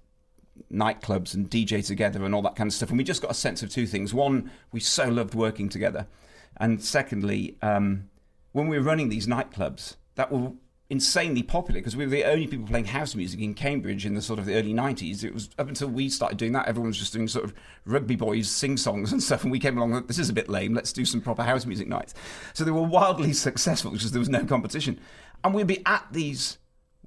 nightclubs 0.72 1.34
and 1.34 1.52
DJ 1.52 1.86
together 1.86 2.24
and 2.24 2.34
all 2.34 2.42
that 2.44 2.56
kind 2.56 2.70
of 2.70 2.74
stuff. 2.74 2.88
And 2.88 2.98
we 2.98 3.04
just 3.04 3.22
got 3.22 3.32
a 3.32 3.34
sense 3.34 3.64
of 3.64 3.70
two 3.70 3.86
things: 3.86 4.14
one, 4.14 4.50
we 4.72 4.80
so 4.80 5.10
loved 5.10 5.36
working 5.36 5.68
together, 5.68 6.08
and 6.56 6.82
secondly, 6.82 7.58
um, 7.62 8.10
when 8.54 8.70
we 8.70 8.78
were 8.78 8.84
running 8.86 9.10
these 9.10 9.28
nightclubs 9.28 9.98
that 10.16 10.32
were 10.32 10.54
insanely 10.92 11.42
popular 11.42 11.80
because 11.80 11.96
we 11.96 12.04
were 12.04 12.12
the 12.12 12.26
only 12.26 12.46
people 12.46 12.68
playing 12.68 12.84
house 12.84 13.16
music 13.16 13.40
in 13.40 13.54
Cambridge 13.54 14.06
in 14.06 14.14
the 14.14 14.22
sort 14.22 14.38
of 14.38 14.46
the 14.46 14.54
early 14.56 14.74
90s. 14.74 15.24
It 15.24 15.34
was 15.34 15.50
up 15.58 15.70
until 15.70 15.88
we 15.88 16.10
started 16.10 16.38
doing 16.38 16.52
that, 16.52 16.68
everyone 16.68 16.90
was 16.90 16.98
just 16.98 17.14
doing 17.14 17.30
sort 17.30 17.46
of 17.46 17.54
rugby 17.86 18.18
boys 18.18 18.52
sing 18.52 18.76
songs 18.76 19.14
and 19.14 19.24
stuff. 19.24 19.44
And 19.44 19.54
we 19.54 19.60
came 19.60 19.78
along, 19.78 20.06
this 20.08 20.20
is 20.20 20.28
a 20.28 20.34
bit 20.34 20.50
lame, 20.50 20.74
let's 20.74 20.92
do 20.92 21.06
some 21.06 21.22
proper 21.22 21.44
house 21.44 21.66
music 21.66 21.88
nights. 21.88 22.14
So 22.54 22.66
they 22.66 22.72
were 22.72 22.82
wildly 22.82 23.32
successful 23.48 23.92
because 23.92 24.12
there 24.12 24.20
was 24.20 24.28
no 24.28 24.44
competition. 24.44 25.00
And 25.46 25.54
we'd 25.54 25.66
be 25.66 25.82
at 25.86 26.06
these 26.12 26.58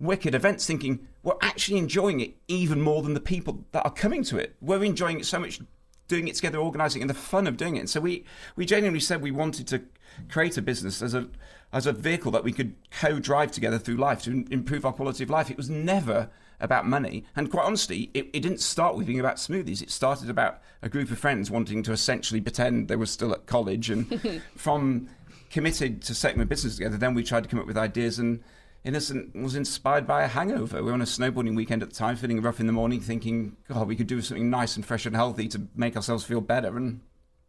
wicked 0.01 0.35
events 0.35 0.67
thinking, 0.67 1.07
we're 1.23 1.35
actually 1.43 1.77
enjoying 1.77 2.21
it 2.21 2.37
even 2.49 2.81
more 2.81 3.03
than 3.03 3.13
the 3.13 3.21
people 3.21 3.67
that 3.73 3.85
are 3.85 3.93
coming 3.93 4.25
to 4.25 4.39
it. 4.39 4.57
We're 4.63 4.83
enjoying 4.83 5.21
it 5.21 5.27
so 5.27 5.39
much 5.39 5.61
doing 6.09 6.27
it 6.27 6.37
together, 6.37 6.59
organising, 6.59 7.03
and 7.03 7.11
the 7.11 7.15
fun 7.15 7.47
of 7.47 7.59
doing 7.59 7.77
it. 7.77 7.81
And 7.81 7.91
so 7.91 8.01
we, 8.01 8.25
we 8.57 8.65
genuinely 8.65 9.01
said 9.01 9.21
we 9.21 9.31
wanted 9.31 9.67
to 9.69 9.83
create 10.29 10.57
a 10.57 10.63
business 10.63 11.03
as 11.03 11.15
a 11.15 11.29
as 11.73 11.87
a 11.87 11.93
vehicle 11.93 12.31
that 12.31 12.45
we 12.45 12.53
could 12.53 12.75
co-drive 12.93 13.51
together 13.51 13.79
through 13.81 13.97
life 13.97 14.23
to 14.23 14.45
improve 14.51 14.87
our 14.87 14.93
quality 14.93 15.25
of 15.25 15.31
life. 15.31 15.51
It 15.51 15.57
was 15.57 15.69
never 15.69 16.31
about 16.61 16.87
money, 16.87 17.25
and 17.35 17.51
quite 17.51 17.65
honestly, 17.65 18.11
it, 18.15 18.29
it 18.33 18.41
didn't 18.41 18.61
start 18.61 18.97
with 18.97 19.09
being 19.09 19.19
about 19.19 19.37
smoothies. 19.37 19.83
It 19.83 19.91
started 19.91 20.31
about 20.31 20.61
a 20.83 20.89
group 20.89 21.11
of 21.11 21.19
friends 21.19 21.51
wanting 21.51 21.83
to 21.83 21.93
essentially 21.93 22.41
pretend 22.41 22.87
they 22.87 22.97
were 22.97 23.07
still 23.07 23.33
at 23.33 23.47
college, 23.47 23.91
and 23.91 24.43
from 24.57 25.09
committed 25.51 26.03
to 26.03 26.15
setting 26.15 26.41
a 26.41 26.47
business 26.47 26.77
together, 26.77 26.97
then 26.97 27.15
we 27.15 27.23
tried 27.23 27.43
to 27.43 27.49
come 27.49 27.61
up 27.61 27.67
with 27.67 27.79
ideas 27.79 28.19
and. 28.19 28.43
Innocent 28.87 29.35
was 29.35 29.57
inspired 29.57 30.07
by 30.07 30.25
a 30.25 30.29
hangover. 30.29 30.77
We 30.77 30.89
were 30.89 30.93
on 30.93 31.01
a 31.01 31.07
snowboarding 31.07 31.57
weekend 31.57 31.83
at 31.83 31.89
the 31.89 31.95
time, 31.95 32.17
feeling 32.17 32.43
rough 32.43 32.61
in 32.61 32.67
the 32.67 32.73
morning, 32.75 33.01
thinking, 33.01 33.57
God, 33.67 33.89
we 33.89 33.97
could 33.97 34.07
do 34.07 34.21
something 34.21 34.51
nice 34.51 34.77
and 34.77 34.85
fresh 34.85 35.07
and 35.07 35.17
healthy 35.17 35.49
to 35.49 35.69
make 35.75 35.97
ourselves 35.97 36.23
feel 36.23 36.43
better. 36.43 36.77
And 36.77 37.01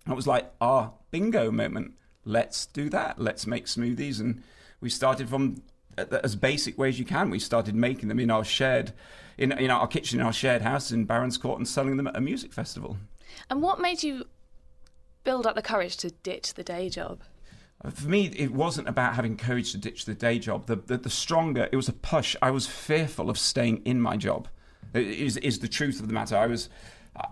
that 0.06 0.16
was 0.16 0.28
like 0.28 0.50
our 0.62 0.94
bingo 1.12 1.52
moment. 1.52 1.96
Let's 2.26 2.66
do 2.66 2.90
that. 2.90 3.20
Let's 3.20 3.48
make 3.48 3.68
smoothies. 3.68 4.20
And 4.20 4.44
we 4.82 4.90
started 4.90 5.30
from 5.30 5.62
as 5.98 6.36
basic 6.36 6.78
way 6.78 6.90
as 6.90 7.00
you 7.00 7.06
can. 7.06 7.30
We 7.30 7.40
started 7.40 7.76
making 7.76 8.10
them 8.10 8.20
in 8.20 8.32
our 8.32 8.44
shared, 8.44 8.92
in, 9.38 9.52
in 9.54 9.72
our 9.72 9.88
kitchen 9.88 10.20
in 10.20 10.26
our 10.26 10.34
shared 10.34 10.62
house 10.62 10.92
in 10.92 11.06
Barons 11.06 11.38
Court 11.38 11.60
and 11.60 11.68
selling 11.68 11.98
them 11.98 12.08
at 12.08 12.16
a 12.18 12.22
music 12.22 12.52
festival. 12.52 12.98
And 13.50 13.62
what 13.62 13.80
made 13.80 14.04
you 14.04 14.26
build 15.24 15.48
up 15.48 15.56
the 15.56 15.62
courage 15.62 15.98
to 15.98 16.12
ditch 16.12 16.56
the 16.56 16.64
day 16.64 16.90
job? 16.90 17.22
Uh, 17.84 17.90
for 17.92 18.08
me, 18.08 18.28
it 18.36 18.52
wasn't 18.52 18.88
about 18.88 19.16
having 19.16 19.38
courage 19.38 19.72
to 19.72 19.78
ditch 19.78 20.06
the 20.06 20.14
day 20.16 20.40
job. 20.40 20.66
The, 20.66 20.78
the, 20.78 20.98
the 20.98 21.10
stronger, 21.10 21.70
it 21.72 21.76
was 21.76 21.90
a 21.90 21.94
push. 21.94 22.36
I 22.42 22.52
was 22.52 22.68
fearful 22.68 23.30
of 23.30 23.38
staying 23.38 23.84
in 23.86 24.02
my 24.02 24.18
job. 24.18 24.48
Is 24.94 25.36
is 25.38 25.60
the 25.60 25.68
truth 25.68 26.00
of 26.00 26.08
the 26.08 26.14
matter. 26.14 26.38
I 26.38 26.48
was, 26.48 26.70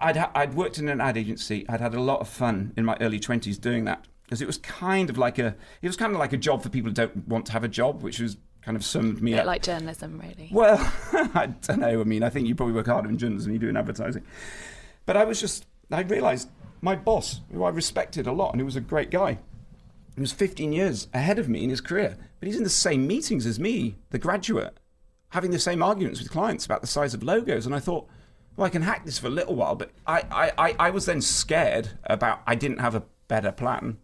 I'd 0.02 0.18
I'd 0.18 0.54
worked 0.54 0.80
in 0.80 0.90
an 0.90 1.00
ad 1.00 1.16
agency. 1.16 1.66
I'd 1.70 1.80
had 1.80 1.94
a 1.94 2.02
lot 2.02 2.20
of 2.20 2.28
fun 2.28 2.74
in 2.76 2.84
my 2.84 2.98
early 3.00 3.22
twenties 3.22 3.58
doing 3.58 3.86
that 3.86 4.06
because 4.34 4.42
it 4.42 4.48
was 4.48 4.58
kind 4.58 5.12
of 5.12 5.18
like 5.20 5.38
a 5.38 5.56
it 5.84 5.88
was 5.88 5.96
kind 5.96 6.12
of 6.12 6.18
like 6.18 6.34
a 6.34 6.38
job 6.38 6.64
for 6.64 6.70
people 6.70 6.90
who 6.90 6.96
don't 6.96 7.28
want 7.28 7.46
to 7.46 7.52
have 7.52 7.64
a 7.64 7.68
job, 7.68 8.02
which 8.02 8.20
was 8.20 8.36
kind 8.64 8.76
of 8.76 8.84
summed 8.84 9.22
me 9.22 9.34
a 9.34 9.36
bit 9.36 9.42
up. 9.42 9.46
like 9.46 9.62
journalism, 9.62 10.20
really. 10.20 10.50
Well, 10.52 10.80
I 11.14 11.54
don't 11.62 11.80
know. 11.80 12.02
I 12.02 12.04
mean, 12.04 12.24
I 12.24 12.30
think 12.30 12.48
you 12.48 12.56
probably 12.56 12.74
work 12.74 12.88
harder 12.88 13.10
in 13.10 13.20
journalism 13.20 13.52
than 13.52 13.54
you 13.54 13.60
do 13.60 13.70
in 13.70 13.78
advertising. 13.78 14.24
But 15.06 15.18
I 15.18 15.26
was 15.26 15.40
just, 15.40 15.68
I 15.92 16.02
realised 16.02 16.50
my 16.82 16.96
boss, 16.96 17.42
who 17.52 17.64
I 17.64 17.70
respected 17.70 18.26
a 18.26 18.32
lot, 18.32 18.54
and 18.54 18.60
who 18.60 18.66
was 18.66 18.76
a 18.76 18.82
great 18.82 19.12
guy, 19.12 19.38
he 20.16 20.22
was 20.22 20.32
15 20.32 20.74
years 20.74 21.08
ahead 21.14 21.38
of 21.38 21.48
me 21.48 21.64
in 21.64 21.70
his 21.70 21.82
career, 21.82 22.18
but 22.40 22.48
he's 22.48 22.58
in 22.58 22.64
the 22.64 22.70
same 22.70 23.06
meetings 23.06 23.46
as 23.46 23.60
me, 23.60 23.98
the 24.10 24.18
graduate, 24.18 24.80
having 25.30 25.52
the 25.52 25.60
same 25.60 25.84
arguments 25.84 26.20
with 26.20 26.32
clients 26.32 26.66
about 26.66 26.82
the 26.82 26.88
size 26.88 27.14
of 27.14 27.22
logos. 27.22 27.68
And 27.68 27.76
I 27.76 27.80
thought, 27.80 28.08
well, 28.56 28.66
I 28.66 28.70
can 28.70 28.82
hack 28.82 29.06
this 29.06 29.20
for 29.20 29.28
a 29.28 29.32
little 29.32 29.56
while, 29.56 29.76
but 29.76 29.92
I, 30.08 30.24
I, 30.32 30.52
I, 30.58 30.76
I 30.80 30.90
was 30.90 31.06
then 31.06 31.22
scared 31.22 31.90
about 32.06 32.42
I 32.48 32.56
didn't 32.56 32.80
have 32.80 32.96
a 32.96 33.04
better 33.28 33.52
plan. 33.52 33.98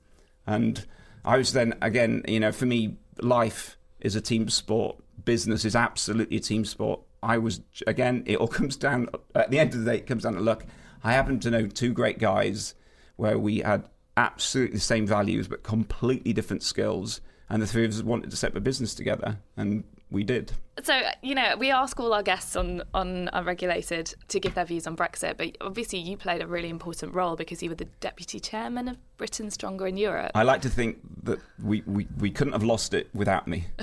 And 0.49 0.83
I 1.23 1.37
was 1.37 1.53
then, 1.53 1.75
again, 1.79 2.23
you 2.27 2.39
know, 2.39 2.51
for 2.51 2.65
me, 2.65 2.97
life 3.21 3.77
is 3.99 4.15
a 4.15 4.21
team 4.21 4.49
sport, 4.49 4.97
business 5.23 5.63
is 5.63 5.75
absolutely 5.75 6.37
a 6.37 6.41
team 6.41 6.65
sport. 6.65 7.01
I 7.21 7.37
was, 7.37 7.61
again, 7.85 8.23
it 8.25 8.37
all 8.37 8.47
comes 8.59 8.75
down, 8.75 9.09
at 9.35 9.51
the 9.51 9.59
end 9.59 9.75
of 9.75 9.81
the 9.81 9.91
day, 9.91 9.97
it 9.97 10.07
comes 10.07 10.23
down 10.23 10.33
to 10.33 10.39
luck. 10.39 10.65
I 11.03 11.13
happen 11.13 11.39
to 11.41 11.51
know 11.51 11.67
two 11.67 11.93
great 11.93 12.17
guys 12.17 12.73
where 13.15 13.37
we 13.37 13.59
had 13.59 13.87
absolutely 14.17 14.77
the 14.77 14.81
same 14.81 15.05
values 15.05 15.47
but 15.47 15.61
completely 15.61 16.33
different 16.33 16.63
skills. 16.63 17.21
And 17.47 17.61
the 17.61 17.67
three 17.67 17.85
of 17.85 17.91
us 17.91 18.01
wanted 18.01 18.31
to 18.31 18.35
set 18.35 18.57
a 18.57 18.59
business 18.59 18.95
together, 18.95 19.37
and 19.55 19.83
we 20.09 20.23
did. 20.23 20.53
So, 20.83 21.01
you 21.21 21.35
know, 21.35 21.55
we 21.57 21.71
ask 21.71 21.99
all 21.99 22.13
our 22.13 22.23
guests 22.23 22.55
on, 22.55 22.83
on 22.93 23.29
Unregulated 23.33 24.13
to 24.29 24.39
give 24.39 24.55
their 24.55 24.65
views 24.65 24.87
on 24.87 24.95
Brexit, 24.95 25.37
but 25.37 25.57
obviously 25.61 25.99
you 25.99 26.17
played 26.17 26.41
a 26.41 26.47
really 26.47 26.69
important 26.69 27.13
role 27.13 27.35
because 27.35 27.61
you 27.61 27.69
were 27.69 27.75
the 27.75 27.87
deputy 27.99 28.39
chairman 28.39 28.87
of 28.87 28.97
Britain 29.17 29.51
Stronger 29.51 29.87
in 29.87 29.97
Europe. 29.97 30.31
I 30.35 30.43
like 30.43 30.61
to 30.61 30.69
think 30.69 30.99
that 31.23 31.39
we, 31.61 31.83
we, 31.85 32.07
we 32.17 32.31
couldn't 32.31 32.53
have 32.53 32.63
lost 32.63 32.93
it 32.93 33.09
without 33.13 33.47
me. 33.47 33.65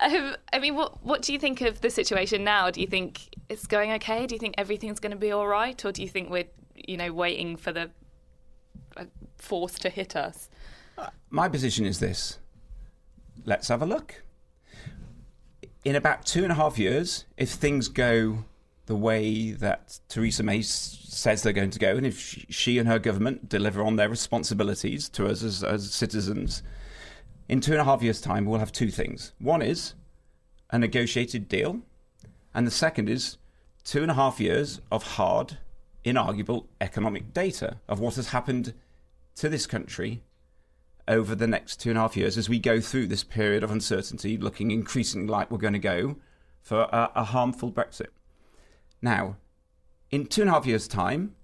um, 0.00 0.36
I 0.52 0.58
mean, 0.60 0.74
what, 0.74 1.04
what 1.04 1.22
do 1.22 1.32
you 1.32 1.38
think 1.38 1.60
of 1.60 1.80
the 1.80 1.90
situation 1.90 2.44
now? 2.44 2.70
Do 2.70 2.80
you 2.80 2.86
think 2.86 3.34
it's 3.48 3.66
going 3.66 3.92
okay? 3.92 4.26
Do 4.26 4.34
you 4.34 4.38
think 4.38 4.54
everything's 4.56 5.00
going 5.00 5.12
to 5.12 5.18
be 5.18 5.32
all 5.32 5.46
right? 5.46 5.84
Or 5.84 5.92
do 5.92 6.02
you 6.02 6.08
think 6.08 6.30
we're, 6.30 6.48
you 6.74 6.96
know, 6.96 7.12
waiting 7.12 7.56
for 7.56 7.72
the 7.72 7.90
uh, 8.96 9.04
force 9.36 9.78
to 9.80 9.90
hit 9.90 10.16
us? 10.16 10.48
My 11.30 11.48
position 11.48 11.86
is 11.86 11.98
this 11.98 12.38
let's 13.44 13.68
have 13.68 13.82
a 13.82 13.86
look. 13.86 14.22
In 15.84 15.96
about 15.96 16.26
two 16.26 16.42
and 16.42 16.52
a 16.52 16.56
half 16.56 16.78
years, 16.78 17.24
if 17.36 17.50
things 17.50 17.88
go 17.88 18.44
the 18.86 18.96
way 18.96 19.52
that 19.52 20.00
Theresa 20.08 20.42
May 20.42 20.62
says 20.62 21.42
they're 21.42 21.52
going 21.52 21.70
to 21.70 21.78
go, 21.78 21.96
and 21.96 22.06
if 22.06 22.44
she 22.48 22.78
and 22.78 22.86
her 22.88 22.98
government 22.98 23.48
deliver 23.48 23.82
on 23.82 23.96
their 23.96 24.08
responsibilities 24.08 25.08
to 25.10 25.26
us 25.26 25.42
as, 25.42 25.64
as 25.64 25.92
citizens, 25.92 26.62
in 27.48 27.60
two 27.60 27.72
and 27.72 27.80
a 27.80 27.84
half 27.84 28.02
years' 28.02 28.20
time, 28.20 28.44
we'll 28.44 28.58
have 28.58 28.72
two 28.72 28.90
things. 28.90 29.32
One 29.38 29.62
is 29.62 29.94
a 30.70 30.78
negotiated 30.78 31.48
deal, 31.48 31.80
and 32.54 32.66
the 32.66 32.70
second 32.70 33.08
is 33.08 33.38
two 33.82 34.02
and 34.02 34.10
a 34.10 34.14
half 34.14 34.38
years 34.38 34.80
of 34.92 35.02
hard, 35.02 35.58
inarguable 36.04 36.66
economic 36.80 37.32
data 37.32 37.78
of 37.88 38.00
what 38.00 38.16
has 38.16 38.28
happened 38.28 38.74
to 39.36 39.48
this 39.48 39.66
country 39.66 40.22
over 41.10 41.34
the 41.34 41.46
next 41.46 41.80
two 41.80 41.90
and 41.90 41.98
a 41.98 42.02
half 42.02 42.16
years 42.16 42.38
as 42.38 42.48
we 42.48 42.60
go 42.60 42.80
through 42.80 43.08
this 43.08 43.24
period 43.24 43.64
of 43.64 43.70
uncertainty, 43.72 44.38
looking 44.38 44.70
increasingly 44.70 45.26
like 45.26 45.50
we're 45.50 45.58
going 45.58 45.72
to 45.72 45.78
go 45.80 46.16
for 46.62 46.82
a, 46.82 47.10
a 47.16 47.24
harmful 47.24 47.72
Brexit. 47.72 48.10
Now, 49.02 49.36
in 50.12 50.26
two 50.26 50.42
and 50.42 50.50
a 50.50 50.52
half 50.52 50.66
years' 50.66 50.86
time, 50.86 51.34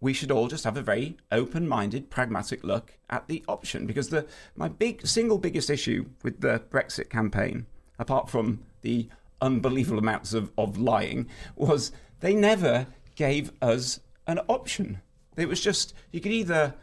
we 0.00 0.12
should 0.12 0.30
all 0.30 0.46
just 0.46 0.64
have 0.64 0.76
a 0.76 0.82
very 0.82 1.16
open-minded, 1.32 2.10
pragmatic 2.10 2.62
look 2.62 2.98
at 3.08 3.26
the 3.28 3.42
option. 3.48 3.86
Because 3.86 4.10
the 4.10 4.26
my 4.54 4.68
big 4.68 5.06
single 5.06 5.38
biggest 5.38 5.70
issue 5.70 6.10
with 6.22 6.40
the 6.42 6.62
Brexit 6.70 7.08
campaign, 7.08 7.64
apart 7.98 8.28
from 8.28 8.60
the 8.82 9.08
unbelievable 9.40 9.98
amounts 9.98 10.34
of, 10.34 10.52
of 10.58 10.78
lying, 10.78 11.28
was 11.56 11.92
they 12.20 12.34
never 12.34 12.86
gave 13.16 13.52
us 13.62 14.00
an 14.26 14.38
option. 14.48 15.00
It 15.36 15.48
was 15.48 15.62
just 15.62 15.94
you 16.12 16.20
could 16.20 16.32
either 16.32 16.74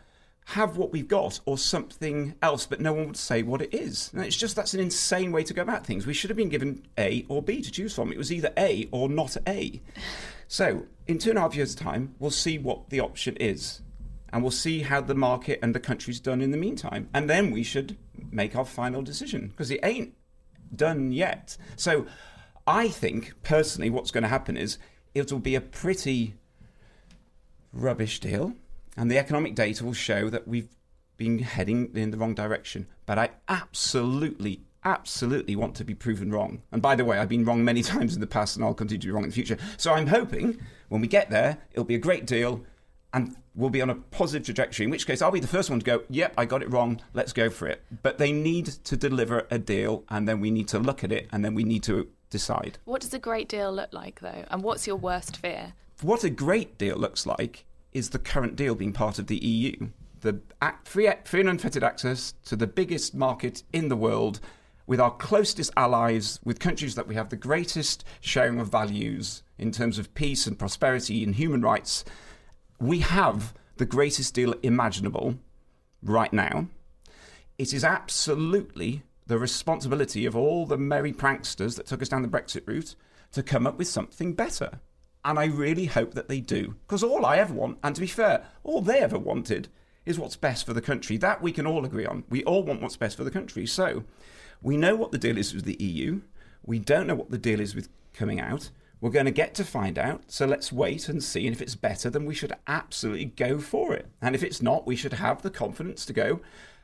have 0.50 0.78
what 0.78 0.92
we've 0.92 1.08
got 1.08 1.40
or 1.46 1.58
something 1.58 2.36
else, 2.42 2.68
but 2.68 2.80
no 2.80 2.94
one 2.94 3.08
would 3.08 3.18
say 3.18 3.42
what 3.42 3.62
it 3.62 3.74
is. 3.74 4.12
And 4.14 4.24
it's 4.24 4.36
just 4.36 4.56
that's 4.56 4.76
an 4.76 4.80
insane 4.80 5.32
way 5.32 5.44
to 5.44 5.54
go 5.54 5.64
about 5.64 5.86
things. 5.86 6.06
We 6.06 6.14
should 6.14 6.30
have 6.30 6.38
been 6.38 6.50
given 6.50 6.86
A 7.00 7.26
or 7.28 7.42
B 7.42 7.62
to 7.62 7.72
choose 7.72 7.96
from. 7.96 8.12
It 8.12 8.18
was 8.18 8.32
either 8.32 8.54
A 8.56 8.88
or 8.92 9.10
not 9.10 9.36
A. 9.48 9.82
So, 10.48 10.86
in 11.08 11.18
two 11.18 11.32
and 11.32 11.40
a 11.40 11.42
half 11.42 11.56
years' 11.56 11.74
time, 11.74 12.14
we'll 12.20 12.30
see 12.30 12.60
what 12.60 12.90
the 12.90 13.00
option 13.00 13.36
is. 13.38 13.82
And 14.32 14.44
we'll 14.44 14.52
see 14.52 14.82
how 14.82 15.02
the 15.02 15.16
market 15.16 15.60
and 15.64 15.74
the 15.74 15.80
country's 15.80 16.20
done 16.20 16.42
in 16.42 16.52
the 16.52 16.58
meantime. 16.58 17.10
And 17.14 17.28
then 17.28 17.50
we 17.50 17.64
should 17.64 17.98
make 18.32 18.56
our 18.56 18.66
final 18.66 19.02
decision 19.02 19.48
because 19.48 19.72
it 19.72 19.80
ain't 19.82 20.14
done 20.76 21.12
yet. 21.12 21.58
So, 21.76 22.06
I 22.68 22.90
think 22.90 23.34
personally, 23.42 23.90
what's 23.90 24.12
going 24.12 24.24
to 24.24 24.28
happen 24.28 24.58
is 24.58 24.78
it 25.16 25.32
will 25.32 25.40
be 25.40 25.56
a 25.56 25.62
pretty 25.62 26.36
rubbish 27.74 28.20
deal 28.20 28.54
and 28.98 29.12
the 29.12 29.18
economic 29.18 29.56
data 29.56 29.84
will 29.84 29.94
show 29.94 30.30
that 30.30 30.48
we've 30.48 30.70
been 31.18 31.40
heading 31.40 31.92
in 31.96 32.12
the 32.12 32.18
wrong 32.18 32.34
direction. 32.36 32.88
But 33.06 33.18
I 33.18 33.30
absolutely, 33.48 34.62
absolutely 34.84 35.56
want 35.56 35.76
to 35.76 35.84
be 35.84 35.96
proven 35.96 36.32
wrong. 36.32 36.62
And 36.72 36.82
by 36.82 36.96
the 36.96 37.06
way, 37.06 37.18
I've 37.18 37.30
been 37.30 37.46
wrong 37.46 37.64
many 37.64 37.82
times 37.94 38.16
in 38.16 38.22
the 38.22 38.28
past 38.28 38.56
and 38.56 38.66
I'll 38.66 38.74
continue 38.74 39.02
to 39.02 39.08
be 39.08 39.12
wrong 39.12 39.24
in 39.24 39.30
the 39.30 39.36
future. 39.36 39.58
So 39.78 39.94
I'm 39.94 40.08
hoping 40.08 40.60
when 40.90 41.02
we 41.02 41.08
get 41.08 41.30
there, 41.30 41.58
it'll 41.72 41.86
be 41.86 41.96
a 41.96 42.00
great 42.00 42.26
deal 42.26 42.64
and 43.14 43.36
we'll 43.56 43.70
be 43.70 43.82
on 43.82 43.90
a 43.90 43.96
positive 43.96 44.46
trajectory, 44.46 44.84
in 44.84 44.90
which 44.90 45.08
case 45.08 45.22
I'll 45.22 45.32
be 45.32 45.40
the 45.40 45.48
first 45.48 45.70
one 45.70 45.80
to 45.80 45.86
go, 45.86 46.04
yep, 46.10 46.34
I 46.38 46.44
got 46.44 46.62
it 46.62 46.70
wrong, 46.70 47.00
let's 47.14 47.32
go 47.32 47.50
for 47.50 47.68
it. 47.68 47.82
But 48.04 48.18
they 48.18 48.34
need 48.34 48.66
to 48.66 48.98
deliver 48.98 49.48
a 49.50 49.58
deal 49.58 50.04
and 50.10 50.28
then 50.28 50.42
we 50.42 50.52
need 50.52 50.68
to 50.70 50.80
look 50.80 51.04
at 51.04 51.12
it 51.12 51.30
and 51.32 51.44
then 51.44 51.56
we 51.56 51.64
need 51.64 51.84
to 51.84 52.10
decide. 52.30 52.78
What 52.84 53.02
does 53.02 53.14
a 53.14 53.20
great 53.20 53.48
deal 53.48 53.72
look 53.72 53.94
like, 53.94 54.20
though? 54.20 54.44
And 54.50 54.64
what's 54.64 54.86
your 54.86 54.98
worst 54.98 55.38
fear? 55.38 55.74
What 56.02 56.26
a 56.26 56.30
great 56.30 56.78
deal 56.78 56.98
looks 56.98 57.26
like 57.26 57.64
is 57.96 58.10
the 58.10 58.20
current 58.20 58.58
deal 58.58 58.76
being 58.76 58.92
part 58.92 59.18
of 59.18 59.28
the 59.28 59.38
EU. 59.38 59.88
The 60.20 60.42
free, 60.84 61.10
free 61.24 61.40
and 61.40 61.50
unfettered 61.50 61.84
access 61.84 62.34
to 62.46 62.56
the 62.56 62.68
biggest 62.68 63.16
market 63.16 63.64
in 63.72 63.88
the 63.88 63.96
world 63.96 64.42
with 64.86 65.00
our 65.00 65.12
closest 65.12 65.72
allies, 65.78 66.40
with 66.44 66.60
countries 66.60 66.96
that 66.96 67.08
we 67.08 67.16
have 67.16 67.30
the 67.30 67.38
greatest 67.38 68.04
sharing 68.20 68.60
of 68.60 68.70
values 68.70 69.44
in 69.58 69.72
terms 69.72 69.98
of 69.98 70.14
peace 70.14 70.46
and 70.46 70.60
prosperity 70.60 71.24
and 71.24 71.36
human 71.36 71.62
rights. 71.62 72.04
We 72.80 73.00
have 73.00 73.54
the 73.78 73.86
greatest 73.86 74.34
deal 74.34 74.54
imaginable 74.62 75.36
right 76.04 76.34
now. 76.34 76.68
It 77.58 77.74
is 77.74 77.86
absolutely 77.86 79.04
the 79.26 79.40
responsibility 79.40 80.26
of 80.26 80.36
all 80.36 80.66
the 80.66 80.78
merry 80.78 81.14
pranksters 81.14 81.78
that 81.78 81.88
took 81.88 82.02
us 82.02 82.10
down 82.10 82.22
the 82.22 82.28
Brexit 82.28 82.68
route 82.68 82.96
to 83.32 83.42
come 83.42 83.66
up 83.66 83.78
with 83.78 83.88
something 83.88 84.34
better. 84.34 84.82
And 85.26 85.40
I 85.40 85.46
really 85.46 85.86
hope 85.86 86.14
that 86.14 86.30
they 86.30 86.40
do. 86.40 86.76
Because 86.88 87.04
all 87.04 87.26
I 87.26 87.38
ever 87.38 87.54
want, 87.54 87.80
and 87.84 87.96
to 87.96 88.02
be 88.02 88.08
fair, 88.08 88.46
all 88.64 88.80
they 88.80 89.00
ever 89.00 89.18
wanted 89.18 89.70
is 90.06 90.20
what's 90.20 90.36
best 90.36 90.68
for 90.68 90.74
the 90.74 90.82
country. 90.82 91.18
That 91.18 91.42
we 91.42 91.52
can 91.52 91.66
all 91.66 91.84
agree 91.84 92.06
on. 92.06 92.24
We 92.30 92.44
all 92.44 92.64
want 92.64 92.82
what's 92.82 92.96
best 92.96 93.18
for 93.18 93.24
the 93.24 93.32
country. 93.32 93.66
So 93.66 94.04
we 94.62 94.78
know 94.78 94.96
what 94.96 95.12
the 95.12 95.18
deal 95.18 95.40
is 95.40 95.56
with 95.56 95.66
the 95.66 95.84
EU. 95.84 96.22
We 96.64 96.78
don't 96.78 97.08
know 97.08 97.16
what 97.16 97.32
the 97.32 97.40
deal 97.40 97.60
is 97.60 97.74
with 97.74 97.90
coming 98.14 98.40
out. 98.40 98.70
We're 99.02 99.10
going 99.10 99.26
to 99.26 99.32
get 99.32 99.56
to 99.56 99.64
find 99.66 99.98
out. 99.98 100.32
So 100.32 100.46
let's 100.46 100.72
wait 100.72 101.10
and 101.10 101.24
see. 101.24 101.48
And 101.48 101.56
if 101.56 101.62
it's 101.62 101.76
better, 101.76 102.12
then 102.12 102.26
we 102.26 102.36
should 102.36 102.54
absolutely 102.68 103.26
go 103.26 103.58
for 103.58 103.96
it. 103.96 104.08
And 104.22 104.36
if 104.36 104.44
it's 104.44 104.62
not, 104.62 104.86
we 104.86 104.96
should 104.96 105.14
have 105.14 105.42
the 105.42 105.50
confidence 105.50 106.06
to 106.06 106.14
go. 106.14 106.40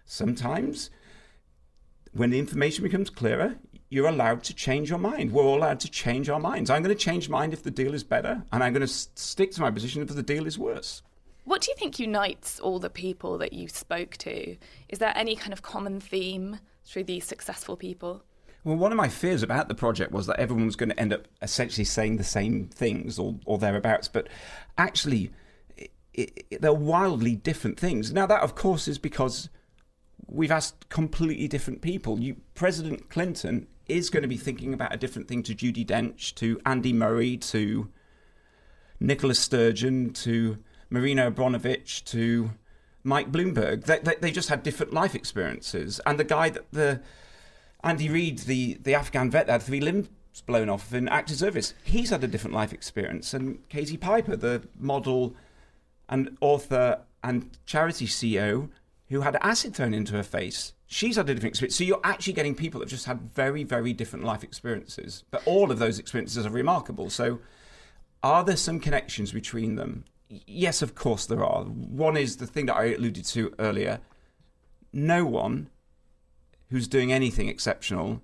Sometimes, 0.06 0.90
when 2.12 2.32
the 2.32 2.40
information 2.40 2.84
becomes 2.84 3.12
clearer, 3.12 3.56
you're 3.92 4.08
allowed 4.08 4.42
to 4.42 4.56
change 4.56 4.90
your 4.90 4.98
mind. 4.98 5.34
We're 5.34 5.44
all 5.44 5.58
allowed 5.58 5.82
to 5.82 5.92
change 5.92 6.30
our 6.30 6.40
minds. 6.40 6.70
I'm 6.70 6.82
going 6.82 6.96
to 6.96 7.04
change 7.04 7.28
mine 7.28 7.52
if 7.52 7.62
the 7.62 7.70
deal 7.70 7.94
is 7.94 8.06
better, 8.06 8.42
and 8.52 8.64
I'm 8.64 8.72
going 8.72 8.88
to 8.88 8.88
stick 8.88 9.52
to 9.52 9.62
my 9.62 9.70
position 9.70 10.02
if 10.02 10.08
the 10.08 10.24
deal 10.24 10.48
is 10.48 10.58
worse. 10.58 11.04
What 11.44 11.62
do 11.62 11.72
you 11.72 11.76
think 11.78 12.00
unites 12.00 12.58
all 12.62 12.80
the 12.80 12.90
people 12.90 13.38
that 13.40 13.52
you 13.52 13.68
spoke 13.68 14.16
to? 14.18 14.56
Is 14.88 15.00
there 15.00 15.12
any 15.14 15.36
kind 15.36 15.52
of 15.52 15.62
common 15.62 16.00
theme 16.00 16.60
through 16.86 17.04
these 17.04 17.26
successful 17.26 17.76
people? 17.76 18.24
Well, 18.64 18.78
one 18.78 18.94
of 18.94 18.98
my 18.98 19.10
fears 19.10 19.44
about 19.44 19.68
the 19.68 19.76
project 19.76 20.14
was 20.14 20.26
that 20.28 20.40
everyone 20.40 20.68
was 20.68 20.78
going 20.78 20.90
to 20.90 21.00
end 21.00 21.12
up 21.12 21.28
essentially 21.42 21.84
saying 21.84 22.16
the 22.16 22.24
same 22.24 22.70
things 22.70 23.20
or, 23.20 23.36
or 23.46 23.58
thereabouts, 23.58 24.08
but 24.08 24.30
actually, 24.78 25.32
it, 26.14 26.46
it, 26.50 26.62
they're 26.62 26.72
wildly 26.72 27.36
different 27.36 27.78
things. 27.78 28.14
Now, 28.14 28.26
that 28.28 28.42
of 28.42 28.56
course 28.56 28.88
is 28.88 28.98
because 28.98 29.50
we've 30.28 30.52
asked 30.52 30.88
completely 30.88 31.50
different 31.50 31.82
people. 31.82 32.22
You, 32.22 32.38
President 32.54 33.10
Clinton 33.10 33.68
is 33.88 34.10
going 34.10 34.22
to 34.24 34.30
be 34.30 34.38
thinking 34.38 34.74
about 34.74 34.94
a 34.94 34.98
different 34.98 35.28
thing 35.28 35.44
to 35.44 35.56
Judi 35.56 35.86
Dench, 35.86 36.34
to 36.36 36.60
Andy 36.66 36.94
Murray, 36.94 37.38
to 37.38 37.90
Nicola 39.00 39.34
Sturgeon, 39.34 40.14
to 40.14 40.58
Marina 40.90 41.32
Abramović, 41.32 42.04
to 42.06 42.52
Mike 43.04 43.32
Bloomberg. 43.32 43.86
They, 43.86 44.00
they, 44.00 44.16
they, 44.20 44.32
just 44.32 44.50
had 44.50 44.64
different 44.64 44.94
life 44.94 45.16
experiences. 45.16 46.00
And 46.06 46.20
the 46.20 46.24
guy 46.24 46.50
that 46.50 46.72
the 46.72 47.02
Andy 47.84 48.10
Reid, 48.10 48.40
the, 48.40 48.78
the 48.82 48.94
Afghan 48.94 49.32
vet 49.32 49.48
that 49.48 49.54
had 49.54 49.64
three 49.64 49.82
limbs 49.82 50.10
blown 50.46 50.70
off 50.70 50.94
in 50.94 51.08
active 51.10 51.38
service, 51.38 51.74
he's 51.84 52.12
had 52.12 52.24
a 52.24 52.28
different 52.28 52.56
life 52.56 52.74
experience. 52.74 53.34
And 53.34 53.68
Katie 53.70 53.98
Piper, 53.98 54.36
the 54.36 54.68
model 54.78 55.36
and 56.08 56.38
author 56.42 57.02
and 57.24 57.58
charity 57.66 58.06
CEO 58.06 58.70
who 59.10 59.22
had 59.22 59.38
acid 59.42 59.76
thrown 59.76 59.94
into 59.94 60.14
her 60.14 60.24
face, 60.24 60.74
she's 60.92 61.16
had 61.16 61.30
a 61.30 61.34
different 61.34 61.54
experience. 61.54 61.76
So 61.76 61.86
you're 61.86 62.02
actually 62.04 62.34
getting 62.34 62.54
people 62.54 62.80
that 62.80 62.86
have 62.88 62.92
just 62.92 63.06
had 63.06 63.22
very, 63.34 63.64
very 63.64 63.94
different 63.94 64.26
life 64.26 64.44
experiences. 64.44 65.24
But 65.32 65.42
all 65.46 65.72
of 65.72 65.80
those 65.80 65.98
experiences 65.98 66.46
are 66.46 66.50
remarkable. 66.50 67.10
So 67.10 67.40
are 68.22 68.44
there 68.44 68.58
some 68.58 68.80
connections 68.80 69.32
between 69.32 69.76
them? 69.76 70.04
Yes, 70.30 70.82
of 70.82 70.94
course 70.94 71.26
there 71.26 71.46
are. 71.46 71.64
One 71.64 72.18
is 72.18 72.38
the 72.38 72.46
thing 72.46 72.66
that 72.66 72.76
I 72.76 72.94
alluded 72.94 73.24
to 73.26 73.54
earlier. 73.58 74.02
No 74.92 75.26
one 75.26 75.70
who's 76.70 76.90
doing 76.90 77.14
anything 77.14 77.48
exceptional 77.48 78.22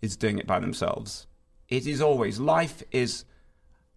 is 0.00 0.16
doing 0.16 0.38
it 0.38 0.46
by 0.46 0.58
themselves. 0.58 1.26
It 1.68 1.86
is 1.86 2.00
always, 2.00 2.40
life 2.40 2.82
is 2.92 3.26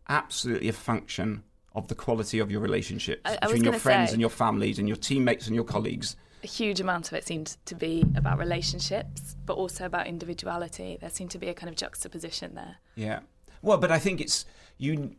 absolutely 0.09 0.67
a 0.67 0.73
function 0.73 1.43
of 1.73 1.87
the 1.87 1.95
quality 1.95 2.39
of 2.39 2.51
your 2.51 2.59
relationships 2.59 3.21
I, 3.23 3.37
I 3.41 3.45
between 3.45 3.63
your 3.63 3.73
friends 3.73 4.09
say, 4.09 4.15
and 4.15 4.19
your 4.21 4.29
families 4.29 4.77
and 4.77 4.89
your 4.89 4.97
teammates 4.97 5.47
and 5.47 5.55
your 5.55 5.63
colleagues. 5.63 6.17
A 6.43 6.47
huge 6.47 6.79
amount 6.79 7.07
of 7.07 7.13
it 7.17 7.25
seemed 7.25 7.57
to 7.65 7.75
be 7.75 8.05
about 8.15 8.37
relationships, 8.37 9.35
but 9.45 9.53
also 9.55 9.85
about 9.85 10.07
individuality. 10.07 10.97
There 10.99 11.09
seemed 11.09 11.31
to 11.31 11.37
be 11.37 11.49
a 11.49 11.53
kind 11.53 11.69
of 11.69 11.75
juxtaposition 11.75 12.55
there. 12.55 12.77
Yeah. 12.95 13.19
Well, 13.61 13.77
but 13.77 13.91
I 13.91 13.99
think 13.99 14.21
it's 14.21 14.45
you. 14.77 15.15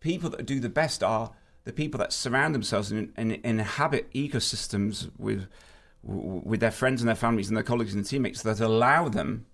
People 0.00 0.30
that 0.30 0.46
do 0.46 0.60
the 0.60 0.68
best 0.68 1.02
are 1.02 1.32
the 1.64 1.72
people 1.72 1.98
that 1.98 2.12
surround 2.12 2.54
themselves 2.54 2.92
and, 2.92 3.12
and 3.16 3.32
inhabit 3.32 4.12
ecosystems 4.12 5.10
with 5.18 5.48
with 6.02 6.60
their 6.60 6.70
friends 6.70 7.02
and 7.02 7.08
their 7.08 7.16
families 7.16 7.48
and 7.48 7.56
their 7.56 7.64
colleagues 7.64 7.94
and 7.94 8.06
teammates 8.06 8.42
that 8.42 8.60
allow 8.60 9.08
them 9.08 9.46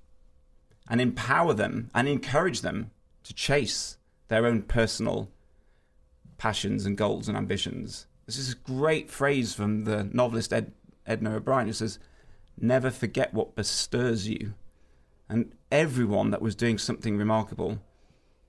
and 0.89 1.01
empower 1.01 1.55
them 1.55 1.91
and 1.95 2.07
encourage 2.07 2.61
them 2.61 2.91
to 3.23 3.33
chase 3.33 3.97
their 4.29 4.47
own 4.47 4.63
personal 4.63 5.31
passions 6.37 6.85
and 6.85 6.97
goals 6.97 7.29
and 7.29 7.37
ambitions. 7.37 8.07
This 8.27 8.39
is 8.39 8.53
a 8.53 8.57
great 8.57 9.11
phrase 9.11 9.55
from 9.55 9.85
the 9.85 10.05
novelist 10.13 10.53
Ed, 10.53 10.73
Edna 11.07 11.37
O'Brien 11.37 11.67
who 11.67 11.73
says, 11.73 11.99
Never 12.59 12.91
forget 12.91 13.35
what 13.35 13.57
bestirs 13.57 14.27
you. 14.27 14.55
And 15.29 15.53
everyone 15.73 16.31
that 16.31 16.43
was 16.43 16.55
doing 16.55 16.79
something 16.79 17.17
remarkable, 17.17 17.81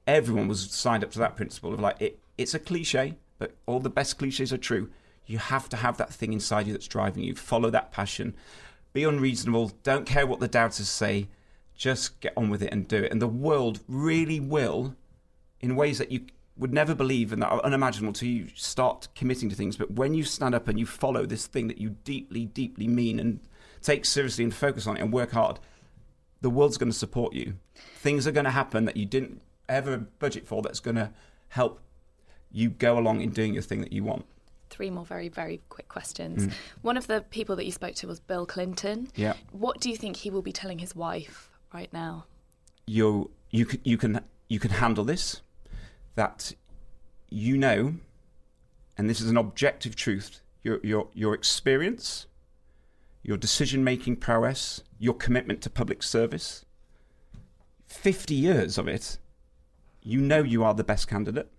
everyone 0.06 0.48
was 0.48 0.70
signed 0.72 1.04
up 1.04 1.12
to 1.12 1.20
that 1.20 1.36
principle 1.36 1.74
of 1.74 1.80
like, 1.80 2.00
it, 2.02 2.20
it's 2.38 2.54
a 2.54 2.60
cliche, 2.60 3.16
but 3.40 3.56
all 3.66 3.80
the 3.80 3.90
best 3.90 4.18
cliches 4.18 4.54
are 4.54 4.58
true. 4.58 4.90
You 5.26 5.40
have 5.40 5.70
to 5.70 5.78
have 5.78 5.98
that 5.98 6.14
thing 6.14 6.34
inside 6.34 6.68
you 6.68 6.74
that's 6.74 6.88
driving 6.88 7.24
you. 7.24 7.36
Follow 7.36 7.70
that 7.72 7.92
passion. 7.92 8.36
Be 8.94 9.04
unreasonable. 9.04 9.72
Don't 9.84 10.06
care 10.06 10.28
what 10.28 10.40
the 10.40 10.48
doubters 10.48 10.88
say. 10.88 11.28
Just 11.76 12.20
get 12.22 12.34
on 12.38 12.50
with 12.50 12.62
it 12.62 12.72
and 12.72 12.88
do 12.88 13.04
it. 13.04 13.12
And 13.12 13.22
the 13.22 13.28
world 13.28 13.82
really 13.88 14.40
will, 14.40 14.96
in 15.60 15.76
ways 15.76 15.98
that 15.98 16.12
you 16.12 16.22
would 16.58 16.74
never 16.74 16.96
believe 16.96 17.34
and 17.34 17.42
that 17.42 17.50
are 17.50 17.64
unimaginable 17.64 18.10
until 18.10 18.30
you 18.30 18.48
start 18.56 19.10
committing 19.14 19.50
to 19.50 19.56
things. 19.56 19.76
But 19.76 19.92
when 19.92 20.14
you 20.14 20.24
stand 20.24 20.56
up 20.56 20.68
and 20.68 20.80
you 20.80 20.86
follow 20.86 21.26
this 21.26 21.48
thing 21.48 21.68
that 21.68 21.80
you 21.80 21.90
deeply, 22.04 22.46
deeply 22.46 22.88
mean 22.88 23.20
and 23.20 23.40
take 23.82 24.06
seriously 24.06 24.44
and 24.44 24.54
focus 24.54 24.88
on 24.88 24.98
it 24.98 25.02
and 25.02 25.12
work 25.12 25.32
hard, 25.32 25.60
the 26.42 26.50
world's 26.50 26.78
going 26.78 26.92
to 26.92 26.98
support 26.98 27.34
you. 27.34 27.56
Things 27.98 28.26
are 28.26 28.32
going 28.32 28.46
to 28.46 28.52
happen 28.52 28.86
that 28.86 28.96
you 28.96 29.06
didn't 29.06 29.42
ever 29.68 29.98
budget 29.98 30.48
for 30.48 30.62
that's 30.62 30.80
going 30.80 30.96
to 30.96 31.12
help 31.50 31.82
you 32.52 32.70
go 32.70 32.98
along 32.98 33.22
in 33.22 33.32
doing 33.32 33.54
your 33.54 33.64
thing 33.64 33.82
that 33.82 33.92
you 33.92 34.04
want. 34.04 34.26
Three 34.70 34.90
more 34.90 35.06
very, 35.06 35.28
very 35.28 35.62
quick 35.70 35.90
questions. 35.90 36.48
Mm. 36.48 36.54
One 36.82 36.98
of 36.98 37.08
the 37.08 37.22
people 37.22 37.56
that 37.58 37.66
you 37.66 37.72
spoke 37.72 37.96
to 37.96 38.08
was 38.08 38.20
Bill 38.20 38.46
Clinton. 38.46 39.10
Yeah. 39.16 39.34
What 39.52 39.80
do 39.82 39.90
you 39.90 39.98
think 39.98 40.18
he 40.18 40.30
will 40.30 40.42
be 40.42 40.52
telling 40.52 40.80
his 40.80 40.96
wife 40.96 41.50
right 41.74 41.92
now? 41.92 42.26
You, 42.88 43.32
you, 43.50 43.66
can, 43.66 43.80
you, 43.84 43.98
can, 43.98 44.22
you 44.48 44.60
can 44.60 44.72
handle 44.72 45.04
this 45.04 45.42
that 46.16 46.54
you 47.30 47.58
know, 47.58 47.96
and 48.98 49.10
this 49.10 49.22
is 49.22 49.30
an 49.30 49.38
objective 49.38 49.96
truth, 49.96 50.42
your, 50.64 50.80
your, 50.84 51.10
your 51.14 51.34
experience, 51.34 52.26
your 53.24 53.38
decision 53.38 53.84
making 53.84 54.16
prowess, 54.18 54.84
your 55.00 55.14
commitment 55.14 55.62
to 55.62 55.70
public 55.70 56.02
service, 56.02 56.66
50 57.88 58.34
years 58.34 58.78
of 58.78 58.88
it, 58.88 59.18
you 60.02 60.22
know 60.22 60.44
you 60.44 60.64
are 60.64 60.74
the 60.74 60.84
best 60.84 61.08
candidate. 61.08 61.50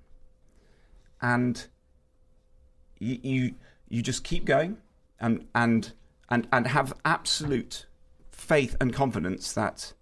And 1.20 1.66
you, 2.98 3.18
you, 3.22 3.54
you 3.88 4.02
just 4.02 4.24
keep 4.24 4.44
going 4.44 4.78
and, 5.20 5.46
and, 5.54 5.92
and, 6.30 6.46
and 6.52 6.66
have 6.68 6.94
absolute 7.04 7.86
faith 8.30 8.76
and 8.80 8.92
confidence 8.92 9.52
that 9.52 9.92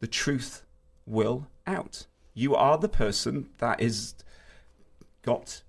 the 0.00 0.06
truth 0.06 0.64
will 1.06 1.46
out 1.66 2.06
you 2.34 2.54
are 2.54 2.78
the 2.78 2.88
person 2.88 3.48
that 3.58 3.80
is 3.80 4.14
got 5.22 5.62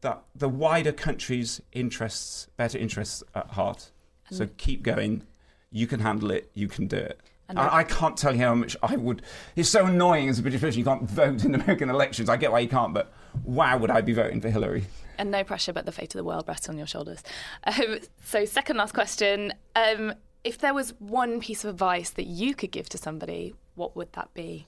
that 0.00 0.22
the 0.34 0.48
wider 0.48 0.92
country's 0.92 1.60
interests, 1.72 2.48
better 2.56 2.78
interests 2.78 3.22
at 3.34 3.50
heart. 3.52 3.90
And 4.28 4.38
so 4.38 4.48
keep 4.56 4.82
going. 4.82 5.26
You 5.70 5.86
can 5.86 6.00
handle 6.00 6.30
it. 6.30 6.50
You 6.54 6.68
can 6.68 6.86
do 6.86 6.96
it. 6.96 7.20
I, 7.48 7.78
I, 7.78 7.84
can't 7.84 8.16
tell 8.16 8.34
you 8.34 8.42
how 8.42 8.54
much 8.54 8.76
I 8.82 8.96
would. 8.96 9.22
It's 9.54 9.68
so 9.68 9.86
annoying 9.86 10.28
as 10.28 10.38
a 10.38 10.42
British 10.42 10.60
person. 10.60 10.78
You 10.80 10.84
can't 10.84 11.08
vote 11.08 11.44
in 11.44 11.54
American 11.54 11.90
elections. 11.90 12.28
I 12.28 12.36
get 12.36 12.50
why 12.50 12.60
you 12.60 12.68
can't, 12.68 12.92
but 12.92 13.12
wow, 13.44 13.78
would 13.78 13.90
I 13.90 14.00
be 14.00 14.12
voting 14.12 14.40
for 14.40 14.50
Hillary? 14.50 14.86
And 15.18 15.30
no 15.30 15.44
pressure, 15.44 15.72
but 15.72 15.86
the 15.86 15.92
fate 15.92 16.14
of 16.14 16.18
the 16.18 16.24
world 16.24 16.46
rests 16.48 16.68
on 16.68 16.76
your 16.76 16.86
shoulders. 16.86 17.22
Um, 17.64 17.98
so, 18.24 18.44
second 18.44 18.76
last 18.76 18.94
question: 18.94 19.52
um, 19.76 20.14
If 20.42 20.58
there 20.58 20.74
was 20.74 20.94
one 20.98 21.40
piece 21.40 21.64
of 21.64 21.70
advice 21.70 22.10
that 22.10 22.26
you 22.26 22.54
could 22.54 22.72
give 22.72 22.88
to 22.90 22.98
somebody, 22.98 23.54
what 23.74 23.94
would 23.96 24.12
that 24.14 24.34
be? 24.34 24.66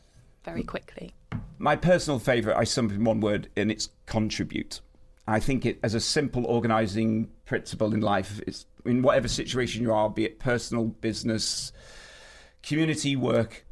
Very 0.49 0.63
quickly? 0.65 1.15
My 1.59 1.77
personal 1.77 2.19
favourite, 2.19 2.59
I 2.59 2.65
sum 2.65 2.87
up 2.87 2.93
in 2.93 3.05
one 3.05 3.21
word, 3.21 3.49
and 3.57 3.71
it's 3.71 3.89
contribute. 4.07 4.81
I 5.27 5.41
think 5.41 5.67
it 5.67 5.79
as 5.83 5.95
a 5.95 6.01
simple 6.01 6.47
organising 6.47 7.29
principle 7.45 7.93
in 7.93 8.01
life, 8.01 8.41
it's 8.47 8.67
in 8.85 9.03
whatever 9.03 9.29
situation 9.29 9.83
you 9.83 9.93
are, 9.93 10.09
be 10.09 10.25
it 10.25 10.39
personal, 10.39 10.87
business, 10.87 11.73
community, 12.63 13.15
work, 13.15 13.67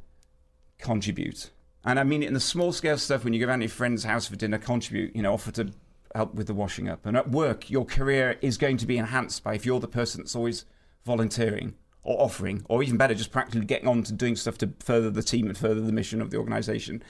contribute. 0.79 1.51
And 1.85 1.99
I 1.99 2.05
mean 2.05 2.23
it 2.23 2.27
in 2.27 2.35
the 2.35 2.41
small 2.41 2.73
scale 2.73 2.99
stuff 2.99 3.25
when 3.25 3.33
you 3.33 3.41
go 3.41 3.47
around 3.47 3.62
your 3.62 3.71
friend's 3.71 4.05
house 4.05 4.27
for 4.27 4.37
dinner, 4.37 4.59
contribute, 4.59 5.17
you 5.17 5.23
know, 5.23 5.33
offer 5.33 5.53
to 5.53 5.73
help 6.15 6.35
with 6.35 6.49
the 6.49 6.55
washing 6.55 6.89
up. 6.89 7.07
And 7.07 7.17
at 7.17 7.31
work, 7.31 7.71
your 7.71 7.87
career 7.87 8.39
is 8.43 8.59
going 8.59 8.77
to 8.79 8.87
be 8.87 8.99
enhanced 8.99 9.43
by 9.43 9.55
if 9.55 9.65
you're 9.65 9.81
the 9.81 9.89
person 9.89 10.21
that's 10.21 10.37
always 10.37 10.65
volunteering 11.05 11.75
or 12.07 12.23
offering, 12.23 12.64
or 12.69 12.85
even 12.85 12.97
better, 12.97 13.14
just 13.14 13.33
practically 13.33 13.66
getting 13.66 13.88
on 13.88 14.05
to 14.05 14.12
doing 14.12 14.37
stuff 14.37 14.57
to 14.57 14.73
further 14.79 15.11
the 15.11 15.25
team 15.25 15.49
and 15.49 15.59
further 15.59 15.81
the 15.81 15.92
mission 15.92 16.23
of 16.23 16.31
the 16.31 16.37
organisation. 16.37 17.03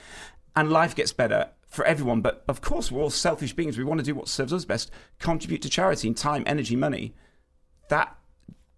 And 0.57 0.73
life 0.73 0.97
gets 0.97 1.13
better 1.13 1.51
for 1.69 1.85
everyone. 1.85 2.23
But 2.23 2.45
of 2.49 2.63
course, 2.63 2.91
we're 2.91 3.03
all 3.03 3.11
selfish 3.11 3.53
beings. 3.53 3.77
We 3.77 3.85
want 3.85 4.01
to 4.01 4.05
do 4.05 4.15
what 4.15 4.27
serves 4.27 4.55
us 4.55 4.65
best, 4.65 4.91
contribute 5.19 5.61
to 5.63 5.69
charity 5.69 6.09
in 6.09 6.15
time, 6.15 6.45
energy, 6.47 6.77
money. 6.77 7.15
That 7.91 8.17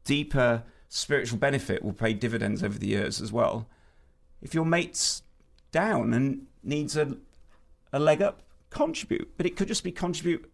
deeper 0.02 0.64
spiritual 0.88 1.38
benefit 1.38 1.84
will 1.84 1.92
pay 1.92 2.14
dividends 2.14 2.64
over 2.64 2.78
the 2.78 2.88
years 2.88 3.20
as 3.20 3.32
well. 3.32 3.68
If 4.42 4.54
your 4.54 4.64
mate's 4.64 5.22
down 5.70 6.12
and 6.12 6.46
needs 6.64 6.96
a, 6.96 7.16
a 7.92 8.00
leg 8.00 8.20
up, 8.20 8.42
contribute. 8.70 9.36
But 9.36 9.46
it 9.46 9.56
could 9.56 9.68
just 9.68 9.84
be 9.84 9.92
contribute 9.92 10.50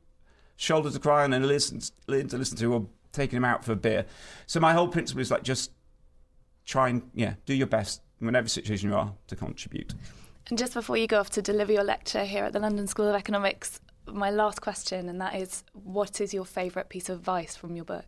shoulder 0.57 0.91
to 0.91 0.99
cry 0.99 1.25
on 1.25 1.33
and 1.33 1.47
listen, 1.47 1.81
to 1.81 2.37
listen 2.37 2.59
to, 2.59 2.73
or 2.75 2.87
taking 3.15 3.37
him 3.37 3.45
out 3.45 3.65
for 3.65 3.73
a 3.73 3.77
beer. 3.77 4.05
So 4.47 4.61
my 4.61 4.73
whole 4.73 4.89
principle 4.89 5.21
is 5.21 5.31
like 5.31 5.43
just 5.43 5.71
try 6.67 6.89
and 6.89 7.03
yeah, 7.15 7.35
do 7.47 7.55
your 7.55 7.67
best 7.67 8.03
in 8.21 8.27
whatever 8.27 8.49
situation 8.49 8.91
you 8.91 8.97
are 8.97 9.13
to 9.29 9.37
contribute. 9.37 9.95
And 10.49 10.59
just 10.59 10.75
before 10.75 10.97
you 10.97 11.07
go 11.07 11.21
off 11.21 11.31
to 11.31 11.43
deliver 11.43 11.73
your 11.73 11.85
lecture 11.85 12.25
here 12.25 12.45
at 12.45 12.53
the 12.53 12.61
London 12.61 12.87
School 12.87 13.09
of 13.09 13.15
Economics, 13.15 13.81
my 14.07 14.31
last 14.31 14.61
question, 14.61 15.09
and 15.09 15.21
that 15.21 15.35
is, 15.37 15.65
what 15.73 16.21
is 16.21 16.35
your 16.35 16.45
favourite 16.45 16.91
piece 16.91 17.09
of 17.09 17.19
advice 17.19 17.57
from 17.57 17.77
your 17.77 17.87
book? 17.87 18.05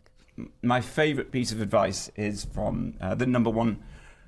My 0.62 0.83
favourite 0.83 1.33
piece 1.33 1.51
of 1.51 1.62
advice 1.62 2.11
is 2.16 2.45
from 2.45 2.95
uh, 3.01 3.14
the 3.14 3.27
number 3.27 3.49
one 3.49 3.83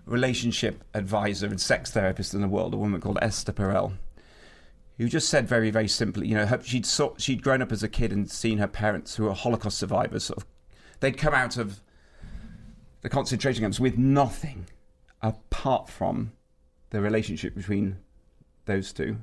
relationship 0.07 0.83
advisor 0.95 1.47
and 1.47 1.61
sex 1.61 1.91
therapist 1.91 2.33
in 2.33 2.41
the 2.41 2.49
world, 2.49 2.73
a 2.73 2.79
woman 2.79 2.99
called 2.99 3.19
Esther 3.21 3.53
Perel 3.53 3.93
who 4.99 5.09
just 5.09 5.29
said 5.29 5.49
very, 5.49 5.71
very 5.71 5.89
simply, 5.89 6.27
you 6.27 6.35
know, 6.35 6.47
her, 6.47 6.61
she'd 6.63 6.85
saw, 6.85 7.15
she'd 7.17 7.43
grown 7.43 7.63
up 7.63 7.71
as 7.71 7.83
a 7.83 7.89
kid 7.89 8.13
and 8.13 8.29
seen 8.29 8.59
her 8.59 8.67
parents, 8.67 9.15
who 9.15 9.25
were 9.25 9.33
Holocaust 9.33 9.79
survivors, 9.79 10.25
sort 10.25 10.39
of 10.39 10.47
they'd 11.01 11.19
come 11.19 11.35
out 11.35 11.57
of 11.57 11.81
the 13.01 13.09
concentration 13.09 13.63
camps 13.63 13.79
with 13.81 13.97
nothing 13.97 14.67
apart 15.23 15.89
from 15.89 16.33
the 16.91 17.01
relationship 17.01 17.55
between 17.55 17.97
those 18.65 18.93
two. 18.93 19.19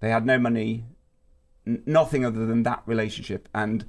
They 0.00 0.10
had 0.10 0.26
no 0.26 0.38
money, 0.38 0.84
n- 1.66 1.82
nothing 1.86 2.24
other 2.24 2.46
than 2.46 2.62
that 2.64 2.82
relationship. 2.86 3.48
And 3.54 3.84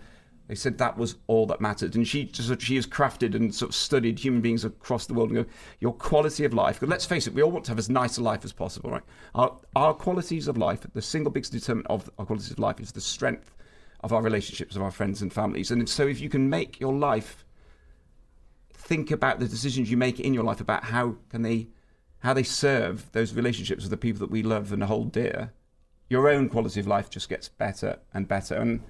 They 0.47 0.55
said 0.55 0.77
that 0.77 0.97
was 0.97 1.17
all 1.27 1.45
that 1.47 1.59
mattered, 1.59 1.95
and 1.95 2.07
she 2.07 2.23
just 2.23 2.61
she 2.61 2.77
has 2.77 2.87
crafted 2.87 3.35
and 3.35 3.53
sort 3.53 3.69
of 3.69 3.75
studied 3.75 4.17
human 4.19 4.39
beings 4.39 4.63
across 4.63 5.05
the 5.05 5.13
world 5.13 5.31
and 5.31 5.43
go 5.43 5.51
your 5.81 5.93
quality 5.93 6.45
of 6.45 6.53
life. 6.53 6.79
Because 6.79 6.89
let's 6.89 7.05
face 7.05 7.27
it, 7.27 7.33
we 7.33 7.41
all 7.41 7.51
want 7.51 7.65
to 7.65 7.71
have 7.71 7.79
as 7.79 7.89
nice 7.89 8.17
a 8.17 8.23
life 8.23 8.45
as 8.45 8.53
possible, 8.53 8.89
right? 8.91 9.03
Our 9.35 9.57
our 9.75 9.93
qualities 9.93 10.47
of 10.47 10.57
life, 10.57 10.87
the 10.93 11.01
single 11.01 11.31
biggest 11.31 11.51
determinant 11.51 11.87
of 11.89 12.09
our 12.17 12.25
qualities 12.25 12.51
of 12.51 12.59
life 12.59 12.79
is 12.79 12.93
the 12.93 13.01
strength 13.01 13.56
of 14.01 14.13
our 14.13 14.21
relationships, 14.21 14.75
of 14.75 14.81
our 14.81 14.91
friends 14.91 15.21
and 15.21 15.33
families. 15.33 15.71
And 15.71 15.87
so, 15.89 16.07
if 16.07 16.19
you 16.19 16.29
can 16.29 16.49
make 16.49 16.79
your 16.79 16.93
life 16.93 17.45
think 18.73 19.11
about 19.11 19.39
the 19.39 19.47
decisions 19.47 19.91
you 19.91 19.97
make 19.97 20.19
in 20.19 20.33
your 20.33 20.43
life 20.43 20.61
about 20.61 20.85
how 20.85 21.15
can 21.29 21.41
they 21.41 21.67
how 22.19 22.33
they 22.33 22.43
serve 22.43 23.11
those 23.11 23.33
relationships 23.33 23.83
with 23.83 23.91
the 23.91 23.97
people 23.97 24.19
that 24.19 24.31
we 24.31 24.41
love 24.41 24.73
and 24.73 24.83
hold 24.83 25.11
dear, 25.11 25.53
your 26.09 26.27
own 26.29 26.49
quality 26.49 26.79
of 26.79 26.87
life 26.87 27.09
just 27.09 27.29
gets 27.29 27.47
better 27.47 27.99
and 28.13 28.27
better. 28.27 28.55
And 28.55 28.83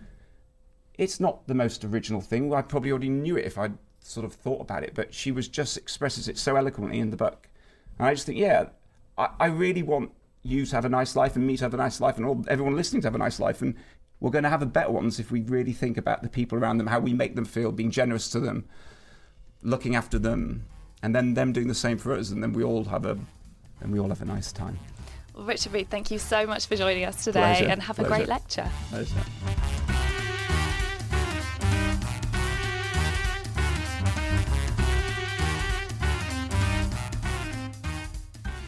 it's 0.97 1.19
not 1.19 1.47
the 1.47 1.53
most 1.53 1.83
original 1.83 2.21
thing. 2.21 2.53
I 2.53 2.61
probably 2.61 2.91
already 2.91 3.09
knew 3.09 3.37
it 3.37 3.45
if 3.45 3.57
I'd 3.57 3.77
sort 3.99 4.25
of 4.25 4.33
thought 4.33 4.61
about 4.61 4.83
it, 4.83 4.93
but 4.95 5.13
she 5.13 5.31
was 5.31 5.47
just 5.47 5.77
expresses 5.77 6.27
it 6.27 6.37
so 6.37 6.55
eloquently 6.55 6.99
in 6.99 7.09
the 7.09 7.17
book. 7.17 7.49
And 7.99 8.07
I 8.07 8.13
just 8.13 8.25
think, 8.25 8.37
yeah, 8.37 8.67
I, 9.17 9.29
I 9.39 9.45
really 9.47 9.83
want 9.83 10.11
you 10.43 10.65
to 10.65 10.75
have 10.75 10.85
a 10.85 10.89
nice 10.89 11.15
life 11.15 11.35
and 11.35 11.45
me 11.45 11.57
to 11.57 11.65
have 11.65 11.73
a 11.73 11.77
nice 11.77 11.99
life 11.99 12.17
and 12.17 12.25
all 12.25 12.45
everyone 12.47 12.75
listening 12.75 13.01
to 13.01 13.07
have 13.07 13.15
a 13.15 13.19
nice 13.19 13.39
life. 13.39 13.61
And 13.61 13.75
we're 14.19 14.31
going 14.31 14.43
to 14.43 14.49
have 14.49 14.61
a 14.61 14.67
better 14.67 14.91
ones 14.91 15.19
if 15.19 15.31
we 15.31 15.41
really 15.41 15.73
think 15.73 15.97
about 15.97 16.23
the 16.23 16.29
people 16.29 16.57
around 16.57 16.77
them, 16.77 16.87
how 16.87 16.99
we 16.99 17.13
make 17.13 17.35
them 17.35 17.45
feel, 17.45 17.71
being 17.71 17.91
generous 17.91 18.29
to 18.31 18.39
them, 18.39 18.65
looking 19.61 19.95
after 19.95 20.17
them, 20.17 20.65
and 21.03 21.15
then 21.15 21.35
them 21.35 21.53
doing 21.53 21.67
the 21.67 21.75
same 21.75 21.97
for 21.97 22.13
us, 22.13 22.31
and 22.31 22.41
then 22.41 22.53
we 22.53 22.63
all 22.63 22.85
have 22.85 23.05
a 23.05 23.17
and 23.79 23.93
we 23.93 23.99
all 23.99 24.09
have 24.09 24.21
a 24.21 24.25
nice 24.25 24.51
time. 24.51 24.79
Well, 25.35 25.45
Richard 25.45 25.71
Reed, 25.71 25.89
thank 25.91 26.09
you 26.09 26.17
so 26.17 26.47
much 26.47 26.65
for 26.65 26.75
joining 26.75 27.05
us 27.05 27.23
today, 27.23 27.41
Pleasure. 27.41 27.65
and 27.65 27.81
have 27.83 27.97
Pleasure. 27.97 28.13
a 28.13 28.17
great 28.17 28.27
lecture. 28.27 28.67
Pleasure. 28.89 29.13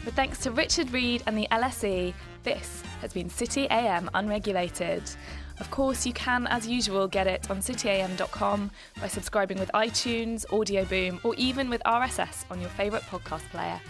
With 0.04 0.14
thanks 0.14 0.38
to 0.40 0.52
Richard 0.52 0.92
Reed 0.92 1.24
and 1.26 1.36
the 1.36 1.48
LSE, 1.50 2.14
this 2.44 2.82
has 3.00 3.12
been 3.12 3.28
City 3.28 3.66
AM 3.70 4.08
Unregulated. 4.14 5.02
Of 5.60 5.70
course, 5.70 6.06
you 6.06 6.12
can, 6.12 6.46
as 6.46 6.66
usual, 6.66 7.06
get 7.06 7.26
it 7.26 7.50
on 7.50 7.58
cityam.com 7.60 8.70
by 9.00 9.08
subscribing 9.08 9.58
with 9.58 9.70
iTunes, 9.74 10.50
Audio 10.52 10.84
Boom, 10.84 11.20
or 11.22 11.34
even 11.36 11.68
with 11.68 11.82
RSS 11.84 12.44
on 12.50 12.60
your 12.60 12.70
favourite 12.70 13.04
podcast 13.04 13.48
player. 13.50 13.80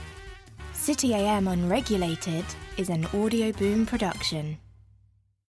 City 0.73 1.15
AM 1.15 1.47
Unregulated 1.47 2.45
is 2.77 2.89
an 2.89 3.07
audio 3.15 3.53
boom 3.53 3.87
production. 3.87 4.59